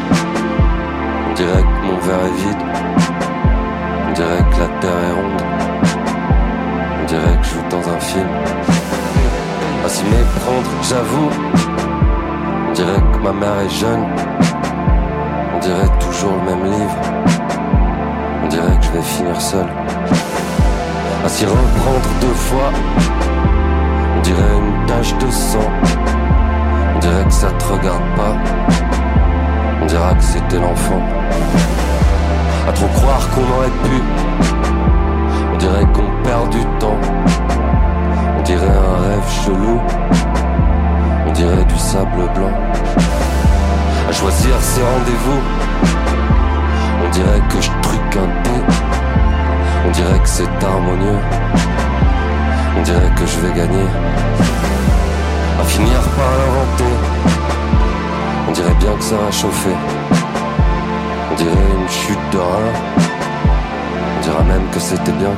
on 1.30 1.34
dirait 1.34 1.62
que 1.62 1.86
mon 1.86 1.98
verre 1.98 2.26
est 2.26 2.40
vide. 2.42 2.62
On 4.08 4.12
dirait 4.12 4.44
que 4.50 4.60
la 4.60 4.68
terre 4.80 5.02
est 5.08 5.12
ronde. 5.12 5.42
On 7.00 7.06
dirait 7.06 7.38
que 7.40 7.44
je 7.44 7.54
joue 7.54 7.68
dans 7.70 7.88
un 7.88 8.00
film. 8.00 8.28
À 9.84 9.88
s'y 9.88 10.04
méprendre, 10.04 10.70
j'avoue. 10.82 11.30
On 12.68 12.72
dirait 12.72 13.00
que 13.12 13.18
ma 13.22 13.32
mère 13.32 13.60
est 13.60 13.70
jeune. 13.70 14.04
On 15.54 15.58
dirait 15.58 15.98
toujours 16.00 16.32
le 16.32 16.50
même 16.50 16.64
livre. 16.64 16.96
On 18.44 18.48
dirait 18.48 18.76
que 18.78 18.84
je 18.84 18.92
vais 18.92 19.02
finir 19.02 19.40
seul. 19.40 19.66
À 21.24 21.28
s'y 21.28 21.46
reprendre 21.46 22.08
deux 22.20 22.38
fois. 22.48 22.70
On 24.16 24.20
dirait 24.20 24.58
une 24.58 24.86
tache 24.86 25.16
de 25.16 25.30
sang. 25.30 25.70
On 26.96 26.98
dirait 26.98 27.24
que 27.24 27.32
ça 27.32 27.50
te 27.52 27.64
regarde 27.72 28.02
pas. 28.16 28.97
On 29.88 29.90
dira 29.90 30.12
que 30.12 30.22
c'était 30.22 30.58
l'enfant. 30.58 31.00
À 32.68 32.72
trop 32.72 32.88
croire 32.88 33.26
qu'on 33.30 33.40
aurait 33.56 33.72
pu. 33.84 34.02
On 35.50 35.56
dirait 35.56 35.86
qu'on 35.94 36.22
perd 36.22 36.50
du 36.50 36.62
temps. 36.78 36.98
On 38.36 38.42
dirait 38.42 38.66
un 38.66 39.08
rêve 39.08 39.30
chelou. 39.46 39.80
On 41.26 41.32
dirait 41.32 41.64
du 41.64 41.78
sable 41.78 42.30
blanc. 42.34 42.52
À 44.10 44.12
choisir 44.12 44.60
ses 44.60 44.82
rendez-vous. 44.82 45.40
On 47.06 47.10
dirait 47.10 47.42
que 47.48 47.58
je 47.58 47.70
truque 47.80 48.16
un 48.16 48.42
dé. 48.42 48.74
On 49.86 49.90
dirait 49.92 50.18
que 50.18 50.28
c'est 50.28 50.64
harmonieux. 50.66 51.20
On 52.78 52.82
dirait 52.82 53.10
que 53.16 53.24
je 53.24 53.38
vais 53.40 53.58
gagner. 53.58 53.86
À 55.58 55.64
finir 55.64 55.98
par 56.14 56.30
l'inventer. 56.36 57.37
On 58.58 58.60
dirait 58.60 58.74
bien 58.80 58.96
que 58.96 59.04
ça 59.04 59.14
a 59.14 59.30
chauffé. 59.30 59.70
On 61.30 61.34
dirait 61.36 61.52
une 61.52 61.88
chute 61.88 62.18
de 62.32 62.38
rein. 62.38 62.72
On 64.16 64.22
dirait 64.22 64.44
même 64.44 64.68
que 64.72 64.80
c'était 64.80 65.12
bien. 65.12 65.30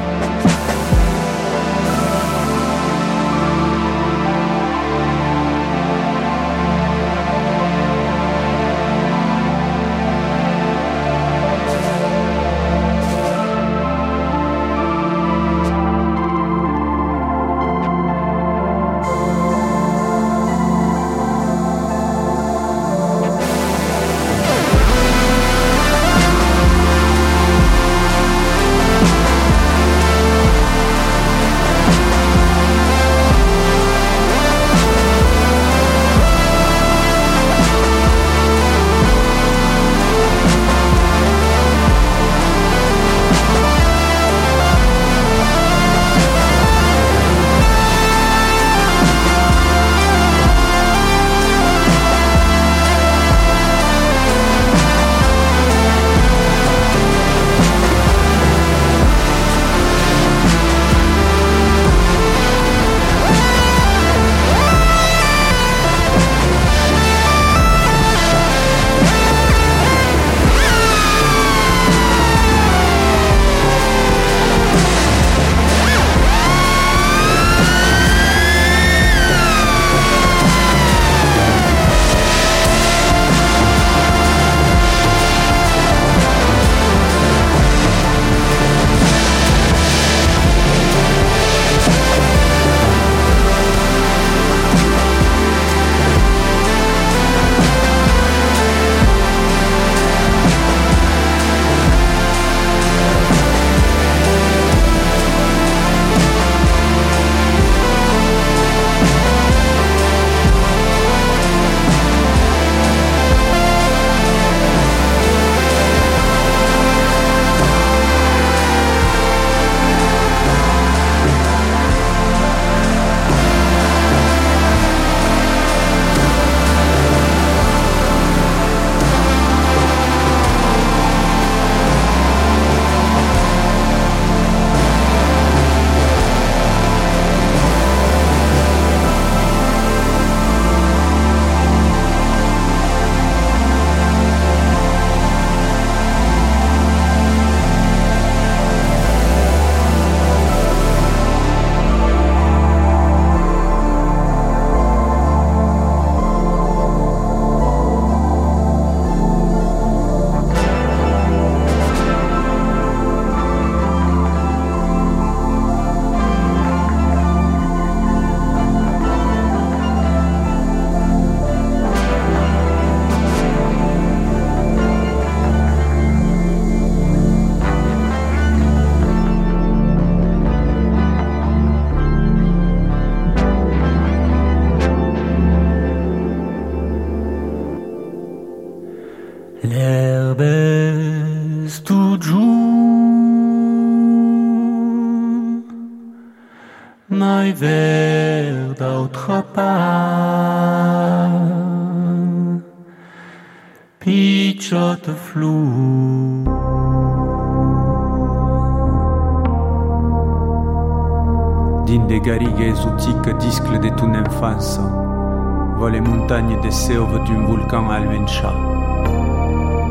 Montagnes 216.31 216.61
des 216.61 216.71
sèves 216.71 217.25
d'un 217.27 217.45
volcan 217.45 217.91
alvencha. 217.91 218.55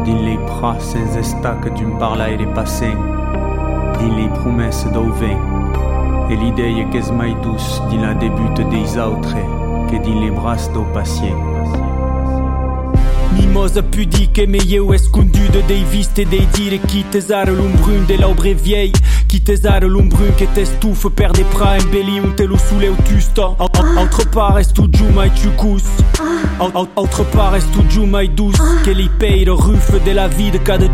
Din 0.06 0.20
les 0.24 0.38
bras 0.38 0.80
sans 0.80 1.18
estac 1.18 1.62
d'un 1.76 1.98
parlaire 1.98 2.54
passé, 2.54 2.92
din 4.00 4.16
les 4.16 4.30
promesses 4.30 4.86
d'auvent, 4.94 5.36
et 6.30 6.36
l'idée 6.38 6.86
que 6.92 6.98
es 6.98 7.12
mai 7.12 7.36
douce 7.44 7.82
din 7.90 8.02
la 8.02 8.14
débute 8.14 8.62
des 8.70 8.98
autres 8.98 9.36
que 9.90 9.98
din 9.98 10.22
les 10.22 10.32
bras 10.32 10.70
d'au 10.74 10.86
patient. 10.94 11.36
Mimosa 13.34 13.82
pudiche 13.84 14.48
me 14.48 14.60
eu 14.60 14.94
escondude 14.94 15.62
dei 15.68 15.84
viste 15.84 16.26
dei 16.26 16.48
dire 16.54 16.80
qui 16.88 17.04
tesare 17.04 17.52
l'ombrun 17.52 18.06
de 18.08 18.16
l'aubre 18.16 18.54
vieille 18.54 18.94
qui 19.28 19.42
tesare 19.42 19.88
l'ombrun 19.88 20.34
che 20.36 20.48
te 20.54 20.66
stufe 20.66 21.10
per 21.10 21.32
de 21.32 21.44
pra 21.44 21.76
embelli 21.76 22.20
un 22.20 22.34
telo 22.34 22.58
sulle 22.58 22.96
tusta 23.04 23.56
autre 23.60 24.26
part 24.32 24.58
est 24.58 24.74
tu 24.74 24.90
giù 24.90 25.06
mai 25.14 25.32
tu 25.32 25.50
cus 25.58 25.84
autre 26.60 27.24
part 27.32 27.56
est 27.56 27.72
tu 27.72 27.82
giù 27.90 28.06
mai 28.06 28.28
dus 28.34 28.56
che 28.84 28.92
li 28.94 29.10
pei 29.18 29.46
le 29.46 29.52
ruffe 29.52 30.02
de 30.04 30.12
la 30.12 30.28
vie 30.28 30.52
de 30.52 30.58
cada 30.58 30.88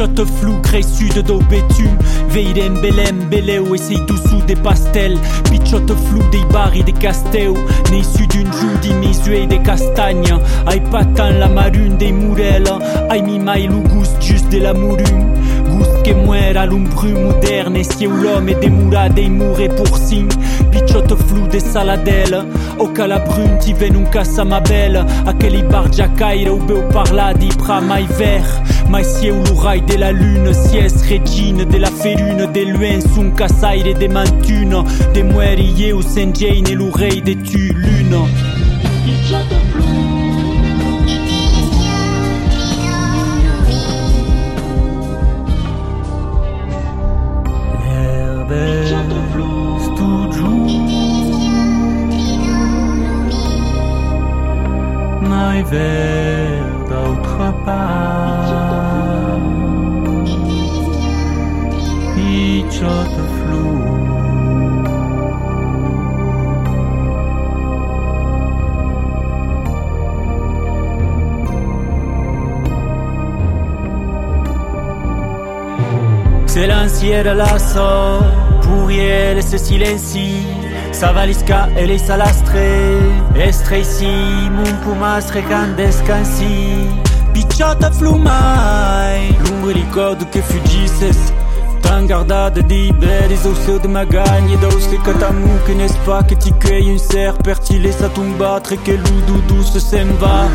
giù 0.00 0.06
Picciotto 0.06 0.24
Pichote 0.24 0.26
flou, 0.26 0.60
crée 0.62 0.82
sud 0.82 1.18
d'au 1.26 1.40
bétume 1.50 1.98
Veirem, 2.28 2.80
belem, 2.80 3.28
beleu, 3.30 3.74
essaye 3.74 3.98
sous 4.28 4.42
des 4.46 4.56
pastels. 4.56 5.18
Pichote 5.50 5.92
flou, 6.06 6.22
des 6.30 6.44
barils, 6.52 6.84
des 6.84 6.92
casteu 6.92 7.54
Né 7.90 7.98
issu 7.98 8.26
d'une 8.26 8.50
joue, 8.52 8.78
d'imisué 8.80 9.46
des 9.46 9.58
castagnes. 9.58 10.38
Aïe 10.66 10.80
patan, 10.90 11.30
la 11.38 11.48
marune, 11.48 11.96
des 11.98 12.12
mourelles. 12.12 12.72
Aïe 13.10 13.22
mi 13.22 13.38
maïlou, 13.38 13.82
gouste 13.88 14.22
juste 14.22 14.50
de 14.50 14.60
la 14.60 14.72
mourume 14.72 15.34
Gouste 15.70 16.02
que 16.02 16.12
muera 16.12 16.66
l'umbru 16.66 17.12
moderne. 17.12 17.76
Et 17.76 17.84
si 17.84 18.06
l'homme 18.06 18.48
et 18.48 18.54
des 18.54 18.70
mourades, 18.70 19.14
des 19.14 19.28
mourés 19.28 19.68
pour 19.68 19.98
signe. 19.98 20.28
Pichote 20.70 21.14
flou, 21.26 21.46
des 21.48 21.60
saladelles. 21.60 22.44
Au 22.78 22.88
calabrune, 22.88 23.58
ti 23.58 23.74
ven 23.74 23.96
un 23.96 24.04
casa 24.04 24.44
ma 24.44 24.60
belle 24.60 25.04
Aquel 25.26 25.66
bar 25.68 25.92
jacaire, 25.92 26.54
ou 26.54 26.58
beu 26.58 26.82
parla 26.92 27.34
di 27.34 27.48
pra 27.58 27.80
mai 27.80 28.06
vert 28.18 28.62
Mai 28.90 29.04
sieu 29.04 29.32
l'ouraille 29.46 29.82
de 29.82 29.94
la 29.94 30.10
lune 30.10 30.52
Sies 30.52 31.02
regine 31.08 31.64
de 31.64 31.76
la 31.76 31.90
ferune 31.90 32.50
De 32.52 32.72
loin 32.72 33.00
sun 33.14 33.30
casaire 33.30 33.84
de 33.84 34.08
mantune 34.08 34.82
De 35.14 35.22
muerie 35.22 35.92
ou 35.92 36.02
Saint 36.02 36.34
Jane 36.34 36.66
et 36.68 36.74
l'oreille 36.74 37.22
de 37.22 37.34
tu 37.34 37.72
lune 37.72 38.16
Silenciera 77.00 77.32
lasso, 77.32 78.22
pourriel 78.60 79.42
se 79.42 79.56
silenci. 79.56 80.46
Savalisca 80.90 81.70
e 81.72 81.86
lei 81.86 81.98
salastre 81.98 82.98
Estreisi, 83.32 84.50
mun 84.50 84.78
pumas 84.82 85.30
recan 85.30 85.74
descansi 85.74 86.86
Picciata 87.32 87.90
flumai 87.90 89.34
Lungo 89.46 89.70
ricordo 89.70 90.28
che 90.28 90.42
fuggisses 90.42 91.32
Tan 91.80 92.04
guardade 92.04 92.66
di 92.66 92.92
belis 92.92 93.46
au 93.46 93.54
seu 93.54 93.78
de 93.78 93.88
ma 93.88 94.04
gagne 94.04 94.58
Dos. 94.58 94.86
Que 94.86 94.98
catamu 94.98 95.48
que 95.64 95.72
n'est-ce 95.72 95.96
pas 96.04 96.22
que 96.22 96.34
ti 96.34 96.52
cueilles 96.52 96.90
une 96.90 96.98
serre 96.98 97.38
Pertile 97.38 97.92
sa 97.92 98.10
tumba 98.10 98.60
tre 98.60 98.76
que 98.76 98.92
l'oudou 98.92 99.40
douce 99.48 99.78
s'en 99.78 100.12
va 100.18 100.50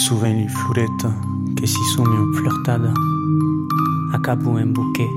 souvent 0.00 0.32
li 0.32 0.48
floreta 0.48 1.14
che 1.54 1.66
si 1.66 1.82
sumi 1.92 2.16
un 2.16 2.32
flirtada 2.32 2.90
Acabo 4.14 4.50
un 4.52 4.72
bouquet 4.72 5.10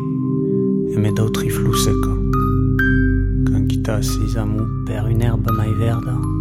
e 0.93 0.97
me 0.97 1.11
d'autres 1.13 1.49
flou 1.49 1.73
seco 1.73 2.11
Quand 3.47 3.65
quitta 3.67 4.01
ses 4.01 4.35
amours 4.35 4.67
per 4.85 5.07
une 5.07 5.21
herbe 5.21 5.49
mai 5.51 5.73
verde 5.73 6.32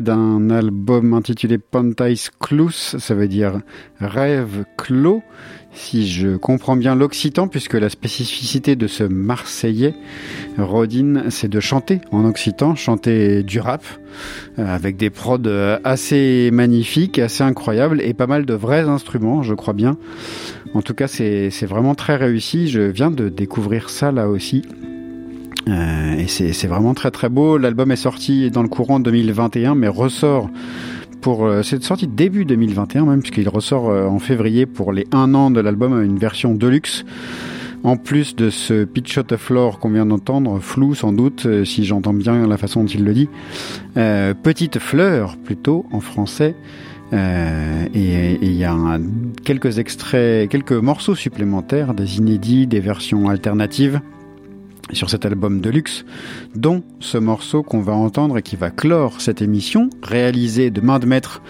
d'un 0.00 0.50
album 0.50 1.14
intitulé 1.14 1.58
Pantais 1.58 2.14
Clous, 2.40 2.70
ça 2.70 3.14
veut 3.14 3.28
dire 3.28 3.60
rêve 4.00 4.64
clos, 4.76 5.22
si 5.72 6.08
je 6.08 6.36
comprends 6.36 6.76
bien 6.76 6.94
l'occitan, 6.94 7.48
puisque 7.48 7.74
la 7.74 7.88
spécificité 7.88 8.76
de 8.76 8.86
ce 8.86 9.04
Marseillais, 9.04 9.94
Rodin, 10.58 11.24
c'est 11.30 11.48
de 11.48 11.60
chanter 11.60 12.00
en 12.10 12.24
occitan, 12.24 12.74
chanter 12.74 13.42
du 13.42 13.60
rap, 13.60 13.84
euh, 14.58 14.66
avec 14.66 14.96
des 14.96 15.10
prods 15.10 15.38
assez 15.84 16.50
magnifiques, 16.52 17.18
assez 17.18 17.42
incroyables, 17.42 18.00
et 18.00 18.14
pas 18.14 18.26
mal 18.26 18.44
de 18.46 18.54
vrais 18.54 18.82
instruments, 18.82 19.42
je 19.42 19.54
crois 19.54 19.74
bien. 19.74 19.96
En 20.74 20.82
tout 20.82 20.94
cas, 20.94 21.06
c'est 21.06 21.66
vraiment 21.66 21.94
très 21.94 22.16
réussi. 22.16 22.68
Je 22.68 22.80
viens 22.80 23.10
de 23.10 23.28
découvrir 23.28 23.90
ça 23.90 24.10
là 24.10 24.28
aussi. 24.28 24.62
Euh, 25.68 26.16
et 26.16 26.26
c'est 26.26 26.66
vraiment 26.66 26.94
très 26.94 27.10
très 27.10 27.28
beau. 27.28 27.58
L'album 27.58 27.90
est 27.92 27.96
sorti 27.96 28.50
dans 28.50 28.62
le 28.62 28.68
courant 28.68 29.00
2021, 29.00 29.74
mais 29.74 29.88
ressort 29.88 30.50
pour 31.22 31.46
euh, 31.46 31.62
c'est 31.62 31.82
sorti 31.82 32.06
début 32.08 32.44
2021 32.44 33.06
même 33.06 33.20
puisqu'il 33.20 33.48
ressort 33.48 33.88
euh, 33.88 34.06
en 34.06 34.18
février 34.18 34.66
pour 34.66 34.92
les 34.92 35.06
un 35.12 35.34
an 35.34 35.50
de 35.50 35.60
l'album 35.60 36.02
une 36.02 36.18
version 36.18 36.52
deluxe. 36.52 37.04
En 37.84 37.96
plus 37.96 38.36
de 38.36 38.48
ce 38.50 38.84
Pitch 38.84 39.18
of 39.18 39.34
Floor 39.36 39.80
qu'on 39.80 39.90
vient 39.90 40.06
d'entendre, 40.06 40.60
flou 40.60 40.94
sans 40.94 41.12
doute, 41.12 41.46
euh, 41.46 41.64
si 41.64 41.84
j'entends 41.84 42.12
bien 42.12 42.46
la 42.46 42.56
façon 42.56 42.82
dont 42.82 42.88
il 42.88 43.04
le 43.04 43.12
dit, 43.12 43.28
Petite 43.94 44.78
fleur 44.78 45.36
plutôt 45.36 45.86
en 45.92 46.00
français, 46.00 46.54
et 47.12 48.38
il 48.40 48.52
y 48.52 48.64
a 48.64 48.98
quelques 49.44 49.78
extraits, 49.78 50.48
quelques 50.48 50.72
morceaux 50.72 51.14
supplémentaires, 51.14 51.92
des 51.92 52.18
inédits, 52.18 52.66
des 52.66 52.80
versions 52.80 53.28
alternatives 53.28 54.00
sur 54.92 55.08
cet 55.08 55.24
album 55.24 55.60
de 55.60 55.70
luxe, 55.70 56.04
dont 56.54 56.82
ce 57.00 57.18
morceau 57.18 57.62
qu'on 57.62 57.80
va 57.80 57.92
entendre 57.92 58.38
et 58.38 58.42
qui 58.42 58.56
va 58.56 58.70
clore 58.70 59.20
cette 59.20 59.42
émission, 59.42 59.88
réalisé 60.02 60.70
de 60.70 60.80
main 60.80 60.98
de 60.98 61.06
maître 61.06 61.40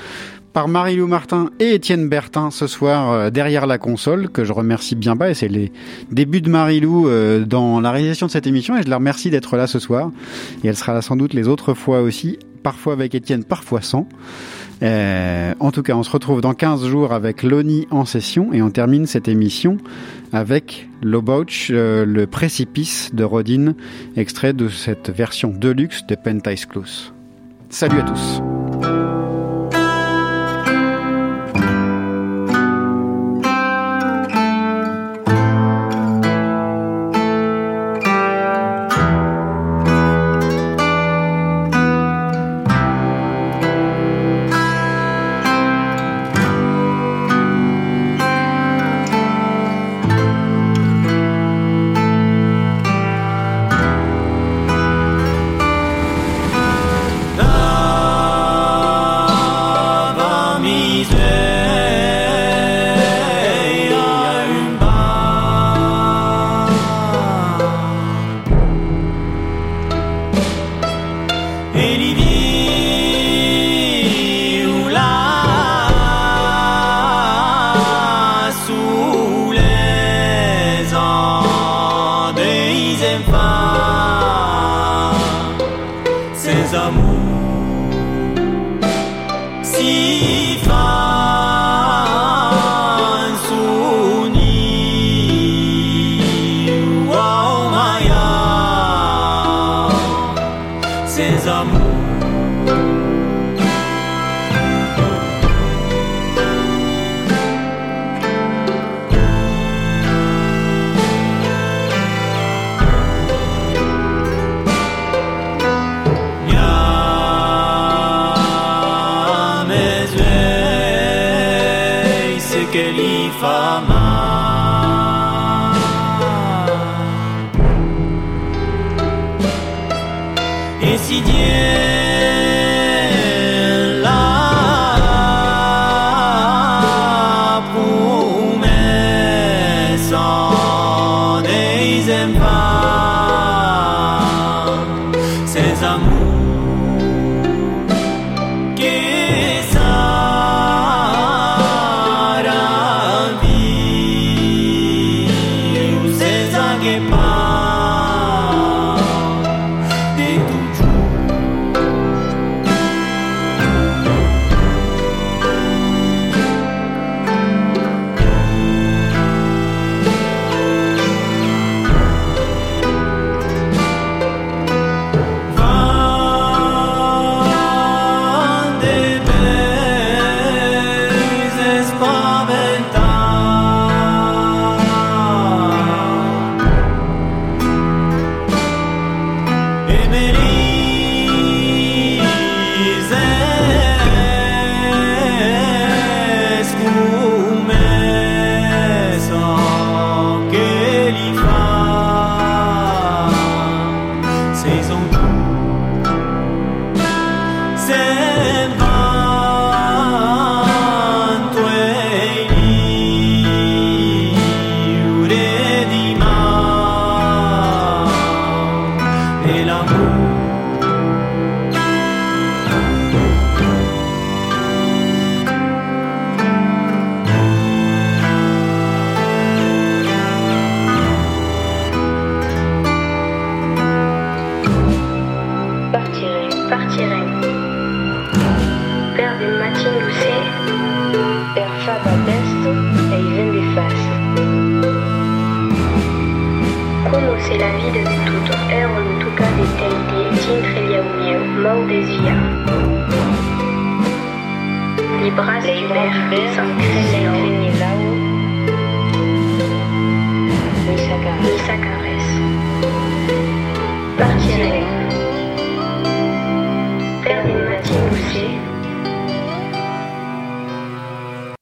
par 0.52 0.68
Marie-Lou 0.68 1.06
Martin 1.06 1.50
et 1.60 1.74
Étienne 1.74 2.08
Bertin 2.08 2.50
ce 2.50 2.66
soir 2.66 3.10
euh, 3.10 3.30
derrière 3.30 3.66
la 3.66 3.78
console, 3.78 4.28
que 4.28 4.44
je 4.44 4.52
remercie 4.52 4.94
bien 4.94 5.16
bas, 5.16 5.30
et 5.30 5.34
c'est 5.34 5.48
les 5.48 5.72
débuts 6.10 6.42
de 6.42 6.50
Marie-Lou 6.50 7.08
euh, 7.08 7.44
dans 7.44 7.80
la 7.80 7.90
réalisation 7.90 8.26
de 8.26 8.32
cette 8.32 8.46
émission, 8.46 8.76
et 8.76 8.82
je 8.82 8.90
la 8.90 8.96
remercie 8.96 9.30
d'être 9.30 9.56
là 9.56 9.66
ce 9.66 9.78
soir, 9.78 10.10
et 10.62 10.68
elle 10.68 10.76
sera 10.76 10.92
là 10.92 11.02
sans 11.02 11.16
doute 11.16 11.32
les 11.32 11.48
autres 11.48 11.74
fois 11.74 12.02
aussi, 12.02 12.38
parfois 12.62 12.92
avec 12.92 13.14
Étienne, 13.14 13.44
parfois 13.44 13.80
sans. 13.80 14.06
Euh, 14.82 15.54
en 15.60 15.70
tout 15.70 15.82
cas, 15.82 15.94
on 15.94 16.02
se 16.02 16.10
retrouve 16.10 16.40
dans 16.40 16.54
15 16.54 16.86
jours 16.86 17.12
avec 17.12 17.42
Loni 17.42 17.86
en 17.90 18.04
session, 18.04 18.52
et 18.52 18.60
on 18.62 18.70
termine 18.70 19.06
cette 19.06 19.28
émission 19.28 19.78
avec 20.32 20.88
Lobouch, 21.02 21.68
euh, 21.70 22.04
le 22.04 22.26
précipice 22.26 23.14
de 23.14 23.24
Rodin, 23.24 23.74
extrait 24.16 24.52
de 24.52 24.68
cette 24.68 25.10
version 25.10 25.50
deluxe 25.50 26.06
de 26.06 26.14
Pentais 26.14 26.56
Close. 26.68 27.12
Salut 27.70 28.00
à 28.00 28.02
tous. 28.02 28.42